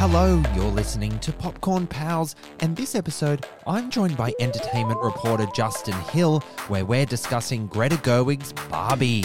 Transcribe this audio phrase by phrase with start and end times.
[0.00, 5.92] Hello, you're listening to Popcorn Pals, and this episode I'm joined by entertainment reporter Justin
[6.04, 9.24] Hill, where we're discussing Greta Gerwig's Barbie.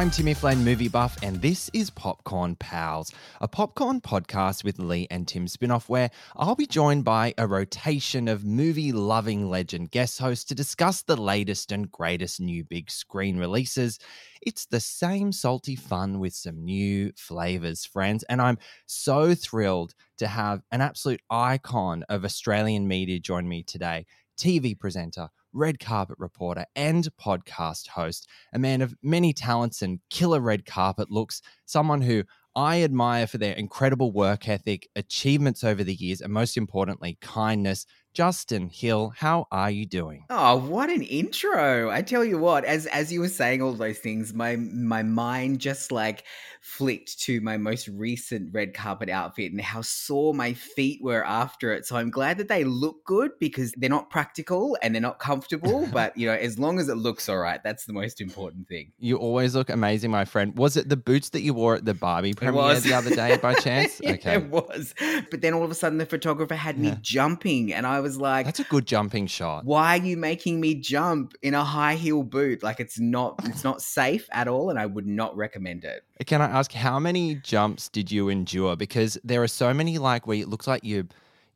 [0.00, 3.12] I'm Timmy Flynn, movie buff, and this is Popcorn Pals,
[3.42, 8.26] a popcorn podcast with Leigh and Tim Spinoff, where I'll be joined by a rotation
[8.26, 13.36] of movie loving legend guest hosts to discuss the latest and greatest new big screen
[13.36, 13.98] releases.
[14.40, 20.28] It's the same salty fun with some new flavors, friends, and I'm so thrilled to
[20.28, 24.06] have an absolute icon of Australian media join me today.
[24.38, 30.40] TV presenter, red carpet reporter, and podcast host, a man of many talents and killer
[30.40, 32.24] red carpet looks, someone who
[32.56, 37.86] I admire for their incredible work ethic, achievements over the years, and most importantly, kindness.
[38.12, 40.24] Justin Hill, how are you doing?
[40.30, 41.90] Oh, what an intro.
[41.90, 45.60] I tell you what, as as you were saying all those things, my my mind
[45.60, 46.24] just like
[46.60, 51.72] flicked to my most recent red carpet outfit and how sore my feet were after
[51.72, 51.86] it.
[51.86, 55.86] So I'm glad that they look good because they're not practical and they're not comfortable,
[55.92, 58.92] but you know, as long as it looks all right, that's the most important thing.
[58.98, 60.56] You always look amazing, my friend.
[60.58, 63.54] Was it the boots that you wore at the Barbie premiere the other day by
[63.60, 64.00] chance?
[64.02, 64.34] yeah, okay.
[64.34, 64.94] It was.
[65.30, 66.90] But then all of a sudden the photographer had yeah.
[66.90, 69.64] me jumping and I was like That's a good jumping shot.
[69.64, 72.62] Why are you making me jump in a high heel boot?
[72.62, 76.04] Like it's not it's not safe at all and I would not recommend it.
[76.20, 78.76] Uh, can I ask how many jumps did you endure?
[78.76, 81.08] Because there are so many like where it looks like you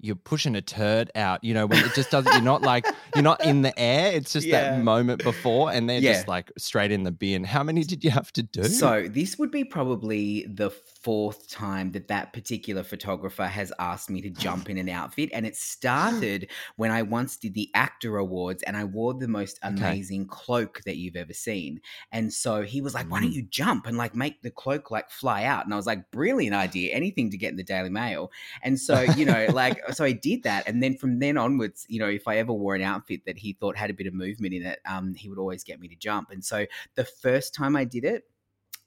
[0.04, 3.22] you're pushing a turd out, you know, when it just doesn't, you're not like, you're
[3.22, 4.12] not in the air.
[4.12, 4.72] It's just yeah.
[4.72, 6.12] that moment before, and they're yeah.
[6.12, 7.42] just like straight in the bin.
[7.42, 8.64] How many did you have to do?
[8.64, 10.70] So, this would be probably the
[11.04, 15.28] fourth time that that particular photographer has asked me to jump in an outfit.
[15.32, 19.58] And it started when I once did the AACTA Awards and I wore the most
[19.62, 20.30] amazing okay.
[20.30, 21.80] cloak that you've ever seen.
[22.10, 23.34] And so he was like, why don't mm.
[23.34, 25.64] you jump and like make the cloak like fly out?
[25.64, 28.32] And I was like, brilliant idea, anything to get in the Daily Mail.
[28.62, 30.66] And so, you know, like, so I did that.
[30.66, 33.52] And then from then onwards, you know, if I ever wore an outfit that he
[33.52, 35.96] thought had a bit of movement in it, um, he would always get me to
[35.96, 36.30] jump.
[36.30, 38.24] And so the first time I did it,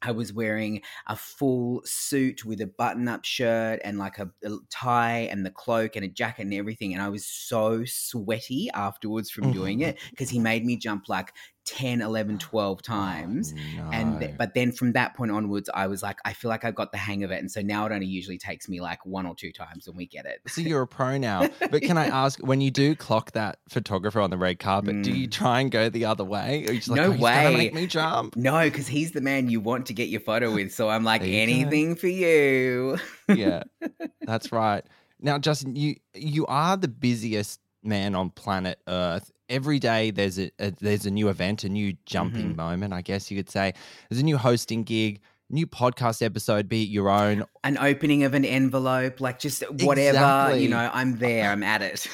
[0.02, 4.58] I was wearing a full suit with a button up shirt and like a, a,
[4.70, 6.94] tie and the cloak and a jacket and everything.
[6.94, 11.34] And I was so sweaty afterwards from doing it because he made me jump like
[11.68, 13.54] 10 11 12 times.
[13.54, 13.90] Oh, no.
[13.92, 16.76] and th- but then from that point onwards i was like i feel like i've
[16.76, 17.40] got the hang of it.
[17.40, 20.08] And so now it only usually takes me like one or two times and we
[20.08, 20.40] get it.
[20.48, 21.50] So you're a pro now.
[21.70, 25.04] But can i ask when you do clock that photographer on the red carpet mm.
[25.04, 25.32] do you mm.
[25.32, 26.66] try and go the other way?
[26.68, 27.54] Or you just like, no oh, way.
[27.54, 28.36] make me jump?
[28.38, 30.74] No because he's the man you want to get your photo with.
[30.74, 32.00] So i'm like anything go.
[32.00, 32.98] for you.
[33.28, 33.64] Yeah
[34.22, 34.86] that's right.
[35.20, 40.52] Now justin you you are the busiest man on planet earth every day there's a,
[40.60, 42.56] a, there's a new event, a new jumping mm-hmm.
[42.56, 43.74] moment, I guess you could say.
[44.10, 48.34] There's a new hosting gig, new podcast episode, be it your own, an opening of
[48.34, 50.18] an envelope, like just whatever.
[50.18, 50.64] Exactly.
[50.64, 51.50] You know, I'm there.
[51.52, 52.08] I'm at it.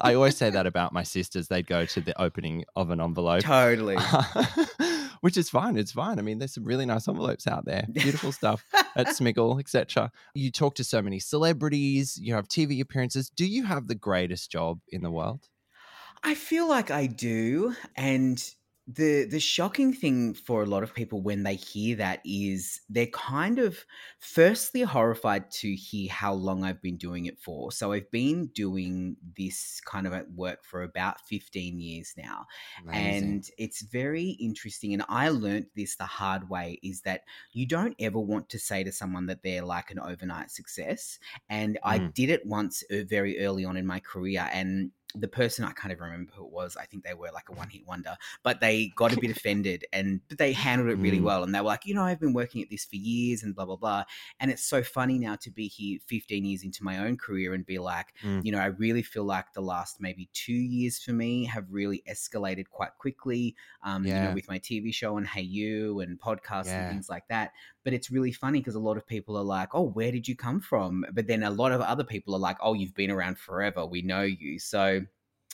[0.00, 1.48] I always say that about my sisters.
[1.48, 3.42] They'd go to the opening of an envelope.
[3.42, 3.96] Totally.
[5.22, 5.76] Which is fine.
[5.76, 6.18] It's fine.
[6.18, 7.86] I mean, there's some really nice envelopes out there.
[7.92, 8.64] Beautiful stuff
[8.96, 10.10] at Smiggle, etc.
[10.34, 13.30] You talk to so many celebrities, you have TV appearances.
[13.30, 15.48] Do you have the greatest job in the world?
[16.24, 17.74] I feel like I do.
[17.96, 18.42] And
[18.94, 23.06] the the shocking thing for a lot of people when they hear that is they're
[23.06, 23.84] kind of
[24.18, 27.70] firstly horrified to hear how long I've been doing it for.
[27.70, 32.46] So I've been doing this kind of at work for about 15 years now.
[32.76, 33.40] Amazing.
[33.40, 37.22] And it's very interesting and I learned this the hard way is that
[37.52, 41.18] you don't ever want to say to someone that they're like an overnight success.
[41.48, 42.12] And I Mm.
[42.14, 45.92] did it once uh, very early on in my career and the person I can't
[45.92, 46.76] even remember who it was.
[46.76, 49.84] I think they were like a one hit wonder, but they got a bit offended
[49.92, 51.22] and but they handled it really Mm.
[51.22, 51.42] well.
[51.44, 53.64] And they were like, you know, I've been working at this for years and blah,
[53.66, 54.04] blah, blah.
[54.40, 57.64] And it's so funny now to be here 15 years into my own career and
[57.66, 58.42] be like, Mm.
[58.42, 62.02] you know, I really feel like the last maybe two years for me have really
[62.08, 64.22] escalated quite quickly, um, you Yeah.
[64.22, 66.76] know, with my TV show and Hey You and podcasts Yeah.
[66.76, 67.52] and things like that.
[67.84, 70.36] But it's really funny because a lot of people are like, oh, where did you
[70.36, 71.04] come from?
[71.12, 73.84] But then a lot of other people are like, oh, you've been around forever.
[73.86, 74.58] We know you.
[74.58, 75.02] So,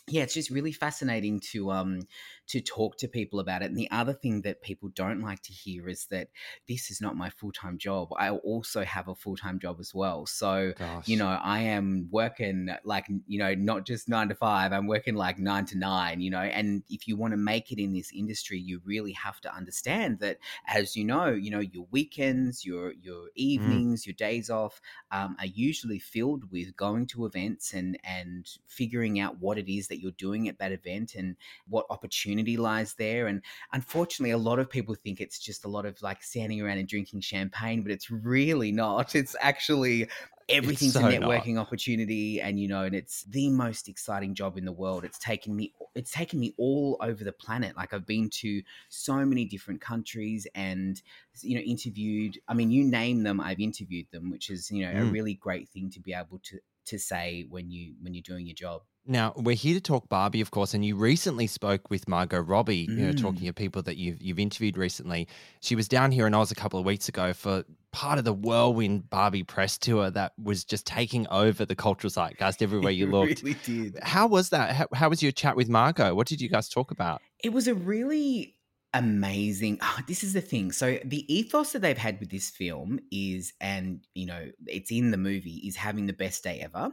[0.09, 2.01] yeah, it's just really fascinating to um
[2.49, 3.67] to talk to people about it.
[3.67, 6.29] And the other thing that people don't like to hear is that
[6.67, 8.09] this is not my full time job.
[8.17, 10.27] I also have a full time job as well.
[10.27, 11.07] So Gosh.
[11.07, 14.73] you know, I am working like you know not just nine to five.
[14.73, 16.21] I'm working like nine to nine.
[16.21, 19.41] You know, and if you want to make it in this industry, you really have
[19.43, 24.49] to understand that, as you know, you know your weekends, your your evenings, your days
[24.49, 24.81] off
[25.11, 29.89] um, are usually filled with going to events and and figuring out what it is
[29.89, 31.37] that you're doing at that event and
[31.69, 31.87] what
[32.39, 33.27] opportunity lies there.
[33.27, 33.43] And
[33.73, 36.89] unfortunately, a lot of people think it's just a lot of like standing around and
[36.89, 39.15] drinking champagne, but it's really not.
[39.15, 40.09] It's actually
[40.49, 41.49] everything's so a not.
[41.49, 45.19] networking opportunity and you know and it's the most exciting job in the world it's
[45.19, 49.45] taken me it's taken me all over the planet like i've been to so many
[49.45, 51.03] different countries and
[51.43, 54.93] you know interviewed i mean you name them i've interviewed them which is you know
[54.99, 55.13] a Mm.
[55.13, 58.55] really great thing to be able to to say when you when you're doing your
[58.55, 62.41] job Now we're here to talk Barbie, of course, and you recently spoke with Margot
[62.41, 62.87] Robbie.
[62.89, 63.21] You know, Mm.
[63.21, 65.27] talking to people that you've you've interviewed recently.
[65.61, 68.35] She was down here in Oz a couple of weeks ago for part of the
[68.35, 73.43] whirlwind Barbie press tour that was just taking over the cultural zeitgeist everywhere you looked.
[73.43, 74.75] really did How was that?
[74.77, 76.15] How, how was your chat with Margot?
[76.15, 77.23] What did you guys talk about?
[77.43, 78.57] It was a really
[78.95, 79.79] amazing.
[79.83, 80.73] ah, this is the thing.
[80.73, 85.11] So the ethos that they've had with this film is, and you know, it's in
[85.11, 86.93] the movie, is having the best day ever.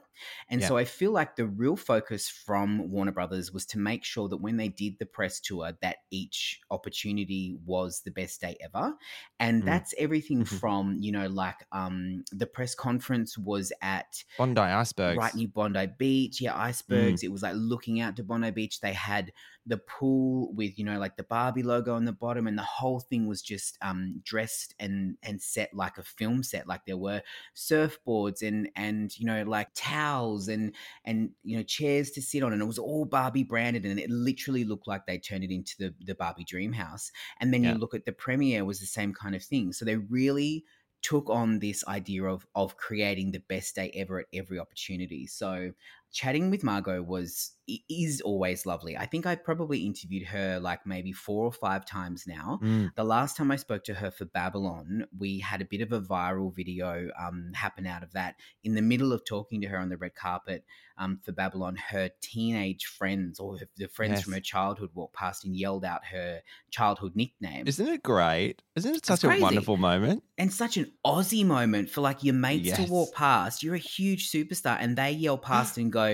[0.49, 0.67] And Yeah.
[0.67, 4.37] so I feel like the real focus from Warner Brothers was to make sure that
[4.37, 8.95] when they did the press tour, that each opportunity was the best day ever.
[9.39, 9.65] And Mm.
[9.65, 15.17] that's everything from you know, like um, the press conference was at Bondi icebergs.
[15.17, 16.41] right near Bondi Beach.
[16.41, 17.23] Yeah, icebergs.
[17.23, 18.79] It was like looking out to Bondi Beach.
[18.79, 19.31] They had
[19.67, 22.99] the pool with you know like the Barbie logo on the bottom, and the whole
[22.99, 26.67] thing was just um, dressed and and set like a film set.
[26.67, 27.21] Like there were
[27.55, 32.53] surfboards and and you know like towels and and you know chairs to sit on,
[32.53, 35.75] and it was all Barbie branded, and it literally looked like they turned it into
[35.77, 37.11] the the Barbie dream house.
[37.39, 37.67] And then Yeah.
[37.67, 39.73] you look at the premiere was the same kind of thing.
[39.73, 40.65] So they really
[41.01, 45.27] took on this idea of of creating the best day ever at every opportunity.
[45.27, 45.71] So
[46.15, 47.51] chatting with Margot was
[47.89, 48.95] is always lovely.
[48.95, 52.59] I think I probably interviewed her like maybe four or five times now.
[52.63, 52.93] Mm.
[52.95, 55.99] The last time I spoke to her for Babylon, we had a bit of a
[55.99, 58.35] viral video um, happen out of that.
[58.63, 60.63] In the middle of talking to her on the red carpet
[60.97, 65.43] um, for Babylon, her teenage friends or her, the friends from her childhood walked past
[65.43, 67.67] and yelled out her childhood nickname.
[67.67, 68.61] Isn't it great?
[68.75, 70.23] Isn't it such a wonderful moment?
[70.37, 73.63] and such an Aussie moment for like your mates to walk past.
[73.63, 76.04] You're a huge superstar, and they yell past and go,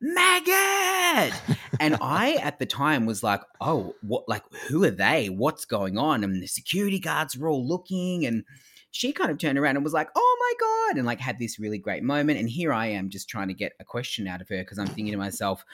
[0.00, 1.34] "Maggot!"
[1.80, 4.28] and I, at the time, was like, "Oh, what?
[4.28, 5.28] Like, who are they?
[5.28, 8.44] What's going on?" And the security guards were all looking, and
[8.90, 11.58] she kind of turned around and was like, "Oh my god!" and like had this
[11.58, 12.38] really great moment.
[12.38, 14.86] And here I am, just trying to get a question out of her because I'm
[14.86, 15.64] thinking to myself.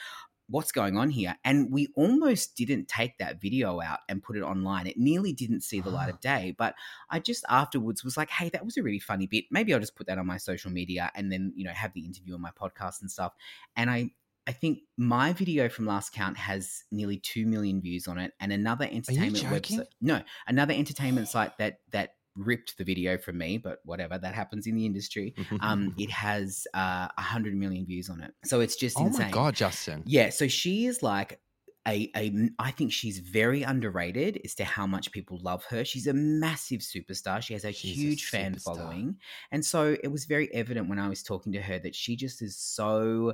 [0.47, 1.35] What's going on here?
[1.43, 4.87] And we almost didn't take that video out and put it online.
[4.87, 6.53] It nearly didn't see the light of day.
[6.57, 6.75] But
[7.09, 9.45] I just afterwards was like, hey, that was a really funny bit.
[9.51, 12.05] Maybe I'll just put that on my social media and then, you know, have the
[12.05, 13.33] interview on my podcast and stuff.
[13.75, 14.11] And I
[14.45, 18.51] I think my video from last count has nearly 2 million views on it and
[18.51, 19.85] another entertainment website.
[20.01, 24.67] No, another entertainment site that that ripped the video from me, but whatever, that happens
[24.67, 25.35] in the industry.
[25.61, 28.33] Um it has uh 100 million views on it.
[28.45, 29.27] So it's just oh insane.
[29.27, 30.03] my god, Justin.
[30.05, 31.39] Yeah, so she is like
[31.87, 35.83] a, a I think she's very underrated as to how much people love her.
[35.83, 37.41] She's a massive superstar.
[37.41, 38.63] She has a She's a huge fan superstar.
[38.63, 39.17] following.
[39.51, 42.41] And so it was very evident when I was talking to her that she just
[42.41, 43.33] is so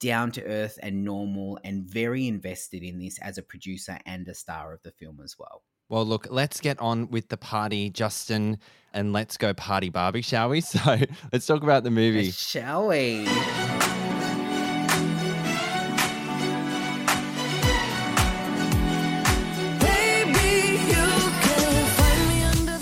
[0.00, 4.34] down to earth and normal and very invested in this as a producer and a
[4.34, 5.64] star of the film as well.
[5.90, 8.58] Well, look, let's get on with the party, Justin,
[8.92, 10.60] and let's go party Barbie, shall we?
[10.68, 10.98] So
[11.32, 12.30] let's talk about the movie.
[12.30, 13.24] Shall we?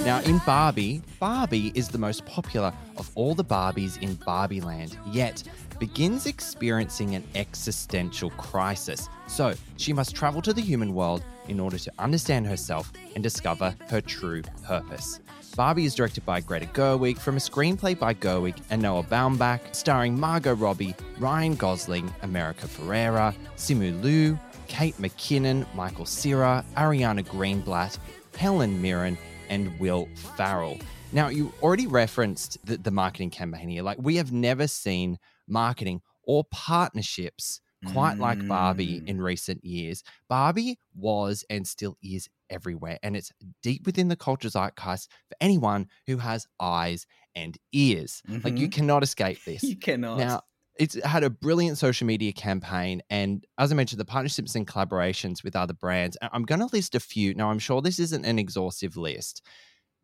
[0.04, 4.98] Now, in Barbie, Barbie is the most popular of all the Barbies in Barbie Land,
[5.12, 5.44] yet
[5.78, 9.08] begins experiencing an existential crisis.
[9.28, 13.74] So, she must travel to the human world in order to understand herself and discover
[13.88, 15.20] her true purpose.
[15.56, 20.20] Barbie is directed by Greta Gerwig from a screenplay by Gerwig and Noah Baumbach, starring
[20.20, 24.38] Margot Robbie, Ryan Gosling, America Ferrera, Simu Liu,
[24.68, 27.98] Kate McKinnon, Michael Cera, Ariana Greenblatt,
[28.36, 29.16] Helen Mirren,
[29.48, 30.78] and Will Ferrell.
[31.12, 33.82] Now, you already referenced the, the marketing campaign here.
[33.82, 39.08] Like, we have never seen marketing or partnerships quite like Barbie Mm.
[39.08, 40.02] in recent years.
[40.28, 45.88] Barbie was and still is everywhere, and it's deep within the culture zeitgeist for anyone
[46.06, 48.22] who has eyes and ears.
[48.28, 48.72] Like, you Mhm.
[48.72, 49.62] cannot escape this.
[49.62, 50.18] You cannot.
[50.18, 50.42] Now,
[50.78, 53.02] it's had a brilliant social media campaign.
[53.10, 56.16] And as I mentioned, the partnerships and collaborations with other brands.
[56.20, 57.34] I'm going to list a few.
[57.34, 59.42] Now, I'm sure this isn't an exhaustive list.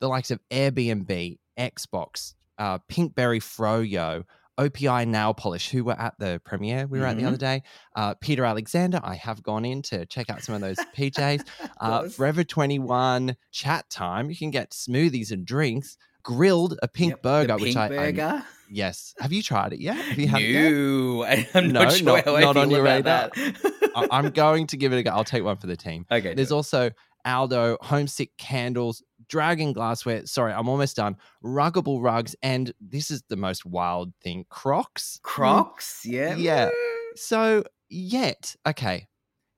[0.00, 4.25] The likes of Airbnb, Xbox, uh, Pinkberry Froyo,
[4.69, 7.62] OPI Nail Polish, who were at the premiere we were at the other day.
[7.97, 11.45] Uh, Peter Alexander, I have gone in to check out some of those PJs.
[11.81, 12.09] Uh.
[12.09, 14.28] Forever 21, Chatime.
[14.31, 15.97] You can get smoothies and drinks.
[16.25, 18.45] Grill'd, a pink Yep, burger, which pink I, I burger.
[18.71, 19.12] Yes.
[19.19, 19.97] Have you tried it yet?
[19.97, 20.71] Have you had it yet?
[20.73, 23.31] no, I'm No, not sure not- how I not on your radar.
[23.37, 25.11] I- I'm going to give it a go.
[25.11, 26.07] I'll take one for the team.
[26.11, 26.35] okay.
[26.35, 26.92] There's also
[27.25, 29.02] Aldo, Homesick Candles,
[29.33, 30.27] Dragon Glassware.
[30.27, 31.17] Sorry, I'm almost done.
[31.43, 35.17] Ruggable Rugs, and this is the most wild thing Crocs.
[35.17, 36.03] Mm, Crocs.
[36.05, 36.37] Yeah.
[36.37, 36.67] Yeah.
[36.67, 37.17] Mm.
[37.17, 39.09] So, yet, okay,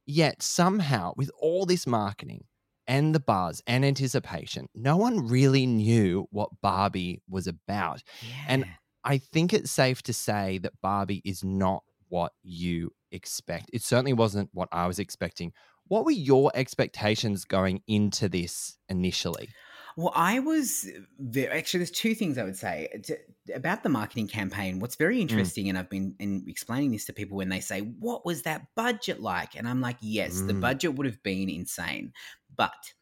[0.07, 2.45] yet somehow with all this marketing
[2.87, 8.04] and the buzz and anticipation, no one really knew what Barbie was about.
[8.47, 8.66] And
[9.02, 13.71] I think it's safe to say that Barbie is not what you expect.
[13.73, 15.52] It certainly wasn't what I was expecting.
[15.88, 19.50] What were your expectations going into this initially?
[19.96, 21.78] Well, I was very, actually.
[21.78, 24.80] There's two things I would say T- about the marketing campaign.
[24.80, 28.26] What's very interesting, and I've been in explaining this to people when they say, "What
[28.26, 30.60] was that budget like?" And I'm like, "Yes, the Mm.
[30.60, 32.12] budget would have been insane,
[32.54, 32.94] but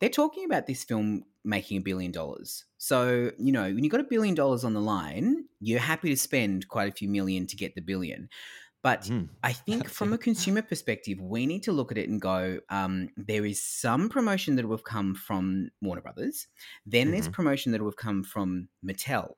[0.00, 2.64] they're talking about this film making a billion dollars.
[2.78, 6.16] So you know, when you've got a billion dollars on the line, you're happy to
[6.16, 8.28] spend quite a few million to get the billion.
[8.82, 9.28] But Mm.
[9.42, 13.10] I think from a consumer perspective, we need to look at it and go, um,
[13.16, 16.46] there is some promotion that will have come from Warner Brothers.
[16.86, 17.32] Then there's Mhm.
[17.32, 19.34] promotion that will have come from Mattel.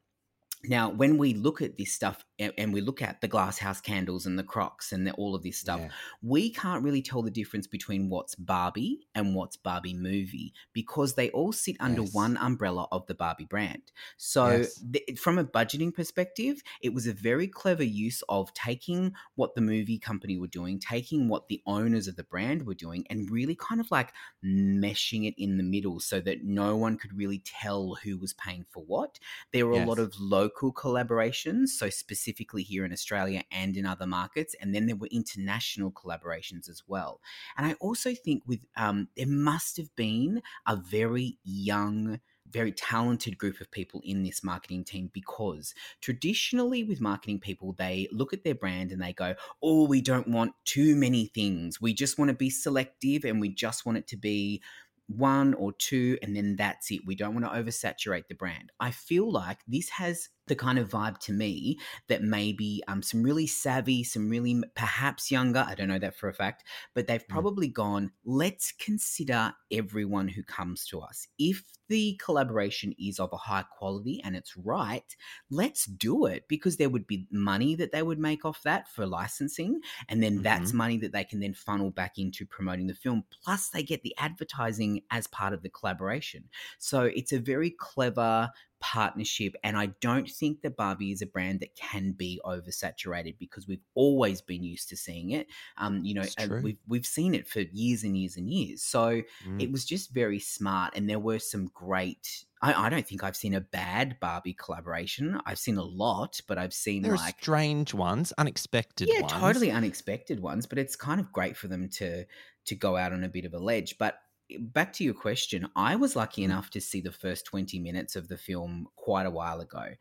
[0.65, 4.39] Now, when we look at this stuff and we look at the glasshouse candles and
[4.39, 5.91] the crocs and the, all of this stuff, Yeah.
[6.23, 11.31] we can't really tell the difference between what's Barbie and what's Barbie movie because they
[11.31, 12.13] all sit under Yes.
[12.13, 13.91] one umbrella of the Barbie brand.
[14.19, 14.83] So, Yes.
[14.93, 19.63] th- from a budgeting perspective, it was a very clever use of taking what the
[19.63, 23.55] movie company were doing, taking what the owners of the brand were doing, and really
[23.55, 24.13] kind of like
[24.45, 28.67] meshing it in the middle so that no one could really tell who was paying
[28.69, 29.19] for what.
[29.53, 34.07] There were a lot of local collaborations, so specifically here in Australia and in other
[34.07, 37.21] markets, and then there were international collaborations as well.
[37.57, 43.39] And I also think with um, there must have been a very young, very talented
[43.39, 48.45] group of people in this marketing team because traditionally with marketing people, they look at
[48.45, 51.81] their brand and they go, "Oh, we don't want too many things.
[51.81, 54.63] We just want to be selective, and we just want it to be."
[55.07, 57.01] One or two, and then that's it.
[57.05, 58.71] We don't want to oversaturate the brand.
[58.79, 61.79] I feel like this has the kind of vibe to me
[62.09, 66.29] that maybe um, some really savvy, some really perhaps younger, I don't know that for
[66.29, 71.29] a fact, but they've probably gone, let's consider everyone who comes to us.
[71.39, 75.17] If the collaboration is of a high quality and it's right,
[75.51, 79.07] let's do it because there would be money that they would make off that for
[79.07, 79.81] licensing.
[80.09, 83.25] And then that's money that they can then funnel back into promoting the film.
[83.43, 86.49] Plus, they get the advertising as part of the collaboration.
[86.79, 89.55] So it's a very clever partnership.
[89.63, 93.85] And I don't think that Barbie is a brand that can be oversaturated because we've
[93.95, 95.47] always been used to seeing it.
[95.77, 98.83] Um, you know, and we've we've seen it for years and years and years.
[98.83, 99.63] So Mm.
[99.63, 102.45] it was just very smart, and there were some great.
[102.63, 105.41] I, I don't think I've seen a bad Barbie collaboration.
[105.47, 109.33] I've seen a lot, but I've seen There like strange ones, unexpected yeah, ones.
[109.33, 110.67] totally unexpected ones.
[110.67, 112.25] But it's kind of great for them to
[112.67, 113.97] to go out on a bit of a ledge.
[113.99, 114.19] But
[114.59, 116.45] back to your question, I was lucky Mm.
[116.45, 119.95] enough to see the first twenty minutes of the film quite a while ago,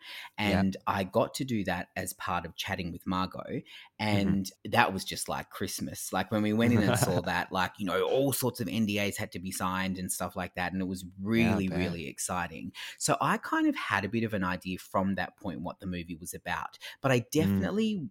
[0.44, 0.64] Yeah.
[0.64, 3.62] and I got to do that as part of chatting with Margot,
[4.00, 6.12] and that was just like Christmas.
[6.14, 9.18] Like when we went in and saw that, like you know, all sorts of NDAs
[9.18, 11.78] had to be signed and stuff like that, and it was really, bet.
[11.78, 12.72] really exciting.
[12.98, 15.86] So I kind of had a bit of an idea from that point what the
[15.88, 18.10] movie was about, but I definitely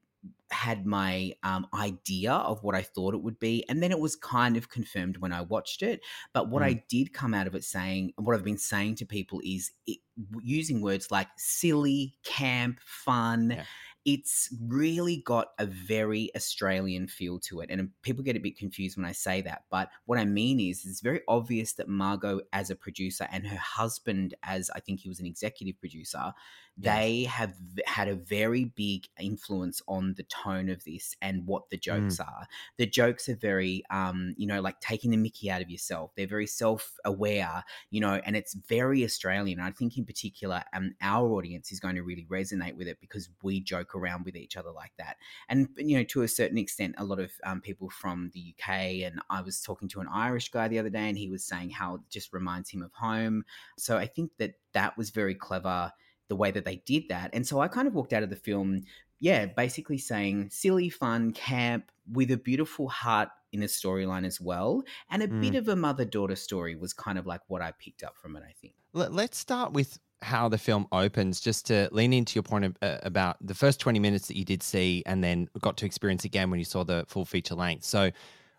[0.50, 4.16] had my um, idea of what I thought it would be, and then it was
[4.16, 6.00] kind of confirmed when I watched it.
[6.32, 6.66] But what Mm.
[6.66, 9.98] I did come out of it saying, what I've been saying to people is it,
[10.42, 13.50] using words like silly, camp, fun.
[13.50, 13.64] Yeah.
[14.04, 17.68] It's really got a very Australian feel to it.
[17.70, 19.64] And people get a bit confused when I say that.
[19.70, 23.58] But what I mean is, it's very obvious that Margot, as a producer, and her
[23.58, 26.32] husband, as I think he was an executive producer,
[26.80, 27.54] they have
[27.87, 32.47] had a very big influence on the tone of this and what the jokes are.
[32.76, 36.12] The jokes are very, um, you know, like taking the mickey out of yourself.
[36.16, 39.58] They're very self aware, you know, and it's very Australian.
[39.58, 43.28] I think, in particular, um, our audience is going to really resonate with it because
[43.42, 45.16] we joke around with each other like that.
[45.49, 48.68] And, you know, to a certain extent, a lot of um, people from the UK,
[49.04, 51.70] and I was talking to an Irish guy the other day, and he was saying
[51.70, 53.44] how it just reminds him of home.
[53.76, 55.92] So I think that that was very clever
[56.28, 57.30] the way that they did that.
[57.32, 58.82] And so I kind of walked out of the film,
[59.20, 64.82] yeah, basically saying silly, fun, camp with a beautiful heart in a storyline as well.
[65.11, 68.02] And a bit of a mother daughter story was kind of like what I picked
[68.02, 68.75] up from it, I think.
[68.92, 72.76] Let, let's start with how the film opens, just to lean into your point of,
[72.82, 76.25] uh, about the first 20 minutes that you did see and then got to experience
[76.25, 77.85] again when you saw the full feature length.
[77.85, 78.11] So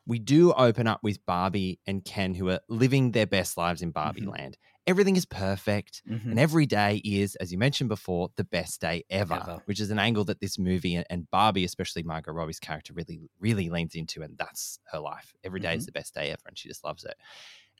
[0.07, 3.91] we do open up with Barbie and Ken, who are living their best lives in
[3.91, 4.31] Barbie Mhm.
[4.31, 4.57] land.
[4.89, 6.01] Everything is perfect.
[6.09, 6.31] Mhm.
[6.31, 9.61] And every day is, as you mentioned before, the best day ever, Ever.
[9.65, 13.21] which is an angle that this movie and, and Barbie, especially Margot Robbie's character, really,
[13.39, 14.21] really leans into.
[14.23, 15.33] And that's her life.
[15.43, 15.85] Every day is Mhm.
[15.87, 16.41] the best day ever.
[16.47, 17.15] And she just loves it.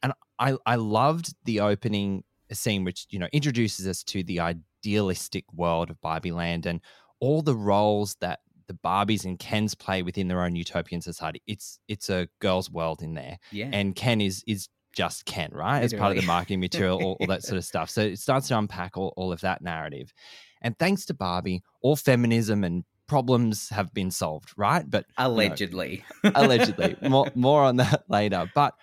[0.04, 5.52] And I, I loved the opening scene, which, you know, introduces us to the idealistic
[5.54, 6.80] world of Barbie land and
[7.20, 11.42] all the roles that the Barbies and Kens play within their own utopian society.
[11.48, 13.70] It's it's a girl's world in there Yeah.
[13.74, 15.82] and Ken is is just Ken, right?
[15.84, 17.90] As part of the marketing material, all, all that sort of stuff.
[17.90, 20.14] So it starts to unpack all, all of that narrative.
[20.62, 24.84] And thanks to Barbie, all feminism and problems have been solved, right?
[24.88, 26.04] But you know, allegedly.
[26.36, 28.50] allegedly, more more on that later.
[28.54, 28.74] But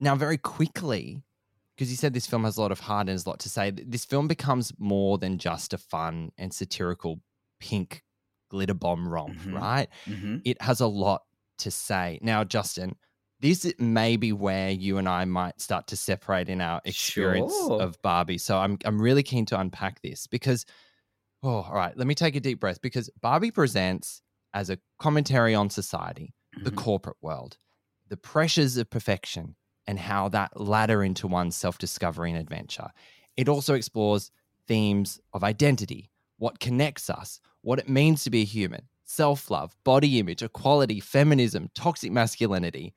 [0.00, 1.22] now, very quickly,
[1.74, 3.48] because you said this film has a lot of heart and there's a lot to
[3.48, 7.20] say, this film becomes more than just a fun and satirical
[7.58, 8.02] pink
[8.50, 9.54] glitter bomb romp, Mhm.
[9.54, 9.88] right?
[10.04, 11.22] hmm it has a lot
[11.58, 12.18] to say.
[12.22, 12.94] Now, Justin,
[13.40, 17.80] this may be where you and I might start to separate in our experience Sure.
[17.80, 18.38] of Barbie.
[18.38, 20.64] So I'm I'm really keen to unpack this because
[21.42, 24.22] oh, all right, let me take a deep breath because Barbie presents
[24.54, 26.76] as a commentary on society, the Mhm.
[26.76, 27.58] corporate world,
[28.08, 32.88] the pressures of perfection and how that ladder into one's self-discovery and adventure.
[33.36, 34.30] It also explores
[34.66, 39.76] themes of identity, what connects us, what it means to be a human, self love,
[39.84, 42.94] body image, equality, feminism, toxic masculinity.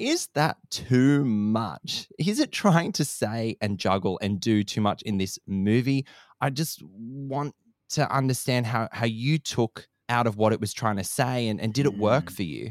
[0.00, 2.08] Is that too much?
[2.18, 6.06] Is it trying to say and juggle and do too much in this movie?
[6.40, 7.54] I just want
[7.90, 11.60] to understand how, how you took out of what it was trying to say and,
[11.60, 12.32] and did it work Mm.
[12.32, 12.70] for you?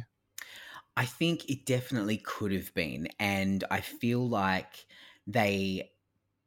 [0.98, 3.08] I think it definitely could have been.
[3.20, 4.86] And I feel like
[5.28, 5.92] they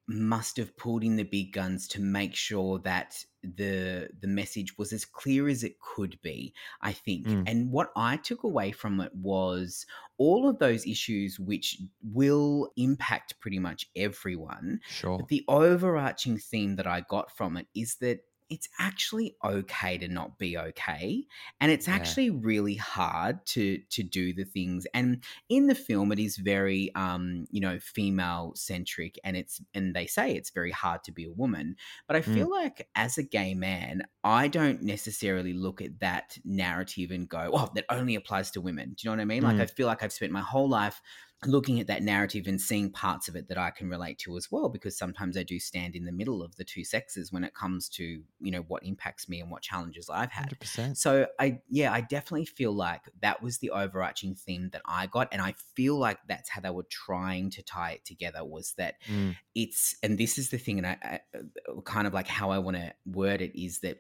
[0.08, 4.92] must have pulled in the big guns to make sure that the the message was
[4.92, 7.44] as clear as it could be i think Mm.
[7.46, 9.85] and what i took away from it was
[10.18, 15.18] all of those issues which will impact pretty much everyone Sure.
[15.18, 20.09] but the overarching theme that I got from it is that it's actually okay to
[20.09, 21.24] not be okay
[21.61, 21.94] and it's Yeah.
[21.94, 26.94] actually really hard to to do the things and in the film it is very
[26.94, 31.24] um you know female centric and it's and they say it's very hard to be
[31.24, 31.76] a woman
[32.07, 32.33] but i Mm.
[32.35, 37.50] feel like as a gay man i don't necessarily look at that narrative and go
[37.55, 39.61] oh that only applies to women do you know what i mean like Mm.
[39.61, 41.00] i feel like i've spent my whole life
[41.44, 44.50] looking at that narrative and seeing parts of it that I can relate to as
[44.50, 47.55] well, because sometimes I do stand in the middle of the two sexes when it
[47.55, 48.05] comes to,
[48.40, 50.50] you know, what impacts me and what challenges I've had.
[50.50, 50.96] 100%.
[50.96, 55.28] So I yeah, I definitely feel like that was the overarching theme that I got.
[55.33, 58.94] And I feel like that's how they were trying to tie it together was that
[59.09, 59.37] Mm.
[59.55, 62.59] it's and this is the thing and I, I uh, kind of like how I
[62.59, 63.98] want to word it is that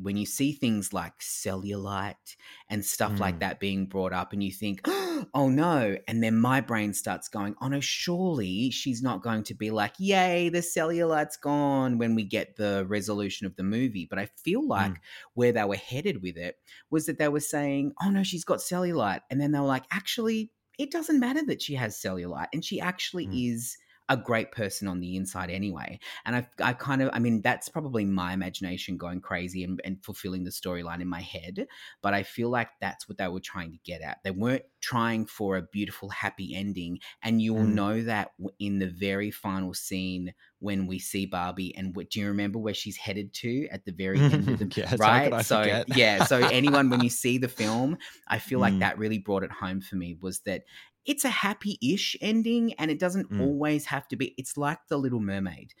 [0.00, 2.36] when you see things like cellulite
[2.68, 3.18] and stuff Mm.
[3.20, 4.80] like that being brought up and you think
[5.34, 9.54] oh no and then my brain starts going oh no surely she's not going to
[9.54, 14.18] be like yay the cellulite's gone when we get the resolution of the movie but
[14.18, 14.96] i feel like
[15.34, 16.56] where they were headed with it
[16.90, 19.84] was that they were saying oh no she's got cellulite and then they were like
[19.90, 23.52] actually it doesn't matter that she has cellulite and she actually Mm.
[23.54, 23.76] is
[24.10, 25.98] a great person on the inside anyway.
[26.26, 30.04] And I, I kind of, I mean, that's probably my imagination going crazy and, and
[30.04, 31.66] fulfilling the storyline in my head.
[32.02, 34.18] But I feel like that's what they were trying to get at.
[34.24, 36.98] They weren't trying for a beautiful, happy ending.
[37.22, 37.66] And you will Mm.
[37.66, 41.74] know that in the very final scene when we see Barbie.
[41.76, 44.68] And what, do you remember where she's headed to at the very end of the
[44.76, 45.40] Yes, how could right?
[45.40, 45.86] So forget?
[45.86, 47.96] yeah, so anyone when you see the film,
[48.26, 48.80] I feel like Mm.
[48.80, 50.64] that really brought it home for me was that
[51.06, 53.40] it's a happy-ish ending and it doesn't Mm.
[53.40, 55.72] always have to be it's like the little mermaid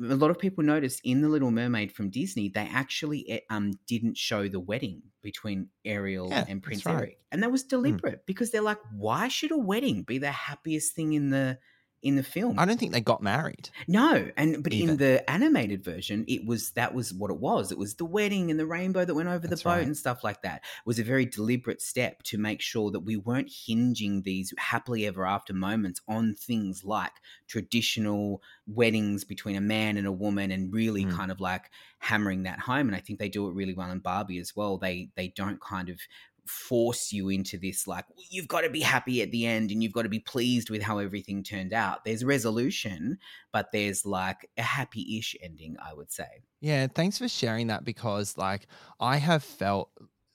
[0.00, 3.72] a lot of people noticed in the little mermaid from disney they actually eh, um
[3.86, 6.94] didn't show the wedding between ariel Yeah, and prince right.
[6.94, 10.94] eric and that was deliberate because they're like why should a wedding be the happiest
[10.94, 11.58] thing in the
[12.04, 13.70] in the film I don't think they got married.
[13.88, 14.90] no, and but Even.
[14.90, 17.72] in the animated version, it was that was what it was.
[17.72, 19.86] It was the wedding and the rainbow that went over That's the boat right.
[19.86, 20.56] and stuff like that.
[20.58, 25.06] It was a very deliberate step to make sure that we weren't hinging these happily
[25.06, 27.12] ever after moments on things like
[27.48, 31.12] traditional weddings between a man and a woman and really Mm.
[31.16, 32.86] kind of like hammering that home.
[32.88, 34.76] And I think they do it really well in Barbie as well.
[34.76, 35.98] They they don't kind of
[36.46, 39.82] force you into this like "Well, you've got to be happy at the end and
[39.82, 42.04] you've got to be pleased with how everything turned out.
[42.04, 43.18] There's resolution
[43.52, 46.42] but there's like a happy-ish ending i would say.
[46.60, 48.66] Yeah, thanks for sharing that because like
[48.98, 49.90] I have felt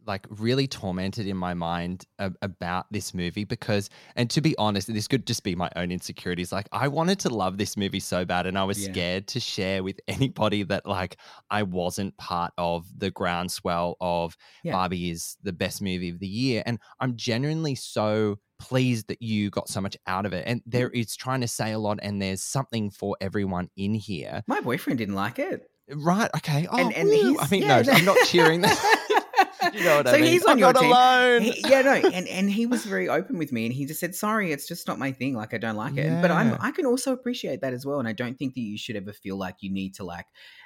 [0.06, 4.92] like really tormented in my mind a- about this movie because and to be honest
[4.92, 8.26] this could just be my own insecurities like I wanted to love this movie so
[8.26, 8.92] bad and I was Yeah.
[8.92, 11.18] scared to share with anybody that like
[11.50, 14.72] I wasn't part of the groundswell of Yeah.
[14.74, 19.50] Barbie is the best movie of the year and I'm genuinely so pleased that you
[19.50, 22.22] got so much out of it and there it's trying to say a lot and
[22.22, 26.30] there's something for everyone in here my boyfriend didn't like it Right.
[26.38, 26.68] Okay.
[26.70, 27.10] Oh, and, and
[27.40, 28.78] I mean, yeah, no, I'm not cheering that.
[29.74, 30.32] You know what so I mean?
[30.32, 30.92] he's on I'm your not team.
[30.92, 31.42] alone.
[31.42, 34.16] He- yeah, no, and and he was very open with me, and he just said,
[34.16, 35.36] "Sorry, it's just not my thing.
[35.36, 38.08] Like, I don't like it." But I'm I can also appreciate that as well, and
[38.08, 40.26] I don't think that you should ever feel like you need to like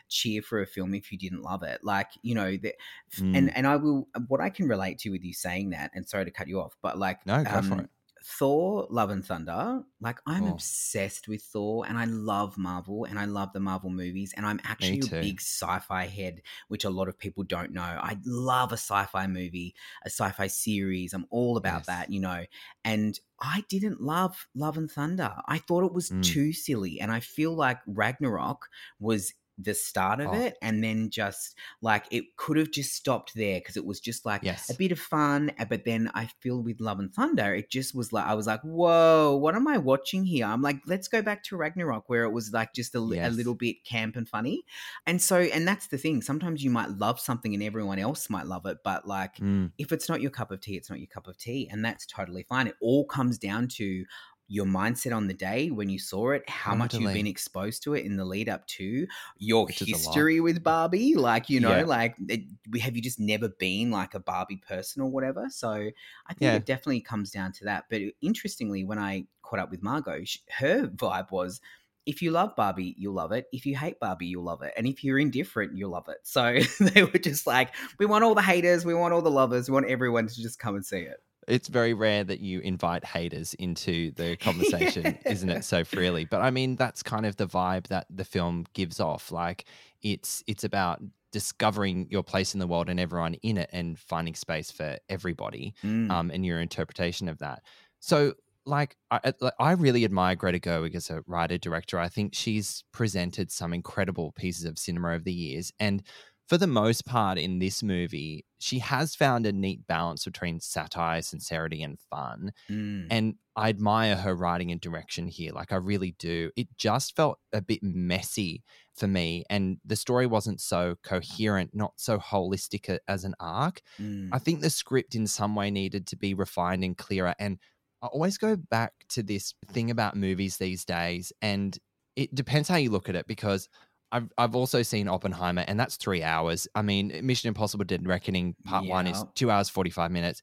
[0.09, 1.79] cheer for a film if you didn't love it.
[1.83, 2.73] Like, you know, the,
[3.19, 3.37] Mm.
[3.37, 6.25] and and I will what I can relate to with you saying that, and sorry
[6.25, 7.89] to cut you off, but like, No, go for um, it.
[8.25, 10.47] Thor, Love and Thunder, like I'm Oh.
[10.47, 14.61] obsessed with Thor and I love Marvel and I love the Marvel movies and I'm
[14.63, 17.81] actually a big sci-fi head, which a lot of people don't know.
[17.81, 21.13] I love a sci-fi movie, a sci-fi series.
[21.13, 21.87] I'm all about Yes.
[21.87, 22.45] that, you know.
[22.85, 25.35] And I didn't love Love and Thunder.
[25.47, 26.33] I thought it was Mm.
[26.33, 29.33] too silly and I feel like Ragnarok was
[29.63, 30.33] the start of Oh.
[30.33, 34.25] it and then just like it could have just stopped there because it was just
[34.25, 34.69] like Yes.
[34.69, 37.95] a bit of fun uh, but then i feel with love and thunder it just
[37.95, 41.21] was like i was like whoa what am i watching here i'm like let's go
[41.21, 44.27] back to ragnarok where it was like just a, li- a little bit camp and
[44.27, 44.63] funny
[45.05, 48.45] and so and that's the thing sometimes you might love something and everyone else might
[48.45, 49.71] love it but like Mm.
[49.77, 51.67] if it's not your cup of tea, it's not your cup of tea.
[51.71, 52.67] And that's totally fine.
[52.67, 54.05] It all comes down to
[54.47, 57.93] your mindset on the day when you saw it, how much you've been exposed to
[57.93, 59.97] it in the lead up to your Which is a lot.
[59.99, 61.15] history with Barbie.
[61.15, 61.85] Like, you know, Yeah.
[61.85, 65.47] like it, we- have you just never been like a Barbie person or whatever?
[65.49, 66.55] So I think Yeah.
[66.55, 67.85] it definitely comes down to that.
[67.89, 70.23] But interestingly, when I caught up with Margot,
[70.59, 71.61] her vibe was,
[72.05, 73.45] if you love Barbie, you'll love it.
[73.53, 74.73] If you hate Barbie, you'll love it.
[74.75, 76.17] And if you're indifferent, you'll love it.
[76.23, 76.59] So
[76.93, 79.73] they were just like, we want all the haters, we want all the lovers, we
[79.73, 81.23] want everyone to just come and see it.
[81.47, 85.63] It's very rare that you invite haters into the conversation, isn't it?
[85.63, 86.25] So freely.
[86.25, 89.31] But I mean, that's kind of the vibe that the film gives off.
[89.31, 89.65] Like
[90.01, 91.01] it's it's about
[91.31, 95.73] discovering your place in the world and everyone in it and finding space for everybody.
[95.83, 96.11] Mm.
[96.11, 97.63] um, and your interpretation of that.
[97.99, 98.33] So,
[98.65, 101.97] like, I, I- I really admire Greta Gerwig as a writer director.
[101.99, 106.03] I think she's presented some incredible pieces of cinema over the years, and
[106.47, 111.21] for the most part, in this movie, she has found a neat balance between satire,
[111.21, 112.51] sincerity, and fun.
[112.69, 113.07] Mm.
[113.09, 115.53] And I admire her writing and direction here.
[115.53, 116.51] Like, I really do.
[116.55, 118.63] It just felt a bit messy
[118.95, 123.81] for me, and the story wasn't so coherent, not so holistic a- as an arc.
[123.99, 124.29] Mm.
[124.31, 127.35] I think the script in some way needed to be refined and clearer.
[127.39, 127.57] And
[128.01, 131.77] I always go back to this thing about movies these days, and
[132.15, 133.69] it depends how you look at it because
[134.13, 136.67] I've I've also seen Oppenheimer, and that's three hours.
[136.75, 140.41] I mean, Mission Impossible Dead Reckoning Part One is two hours forty five minutes.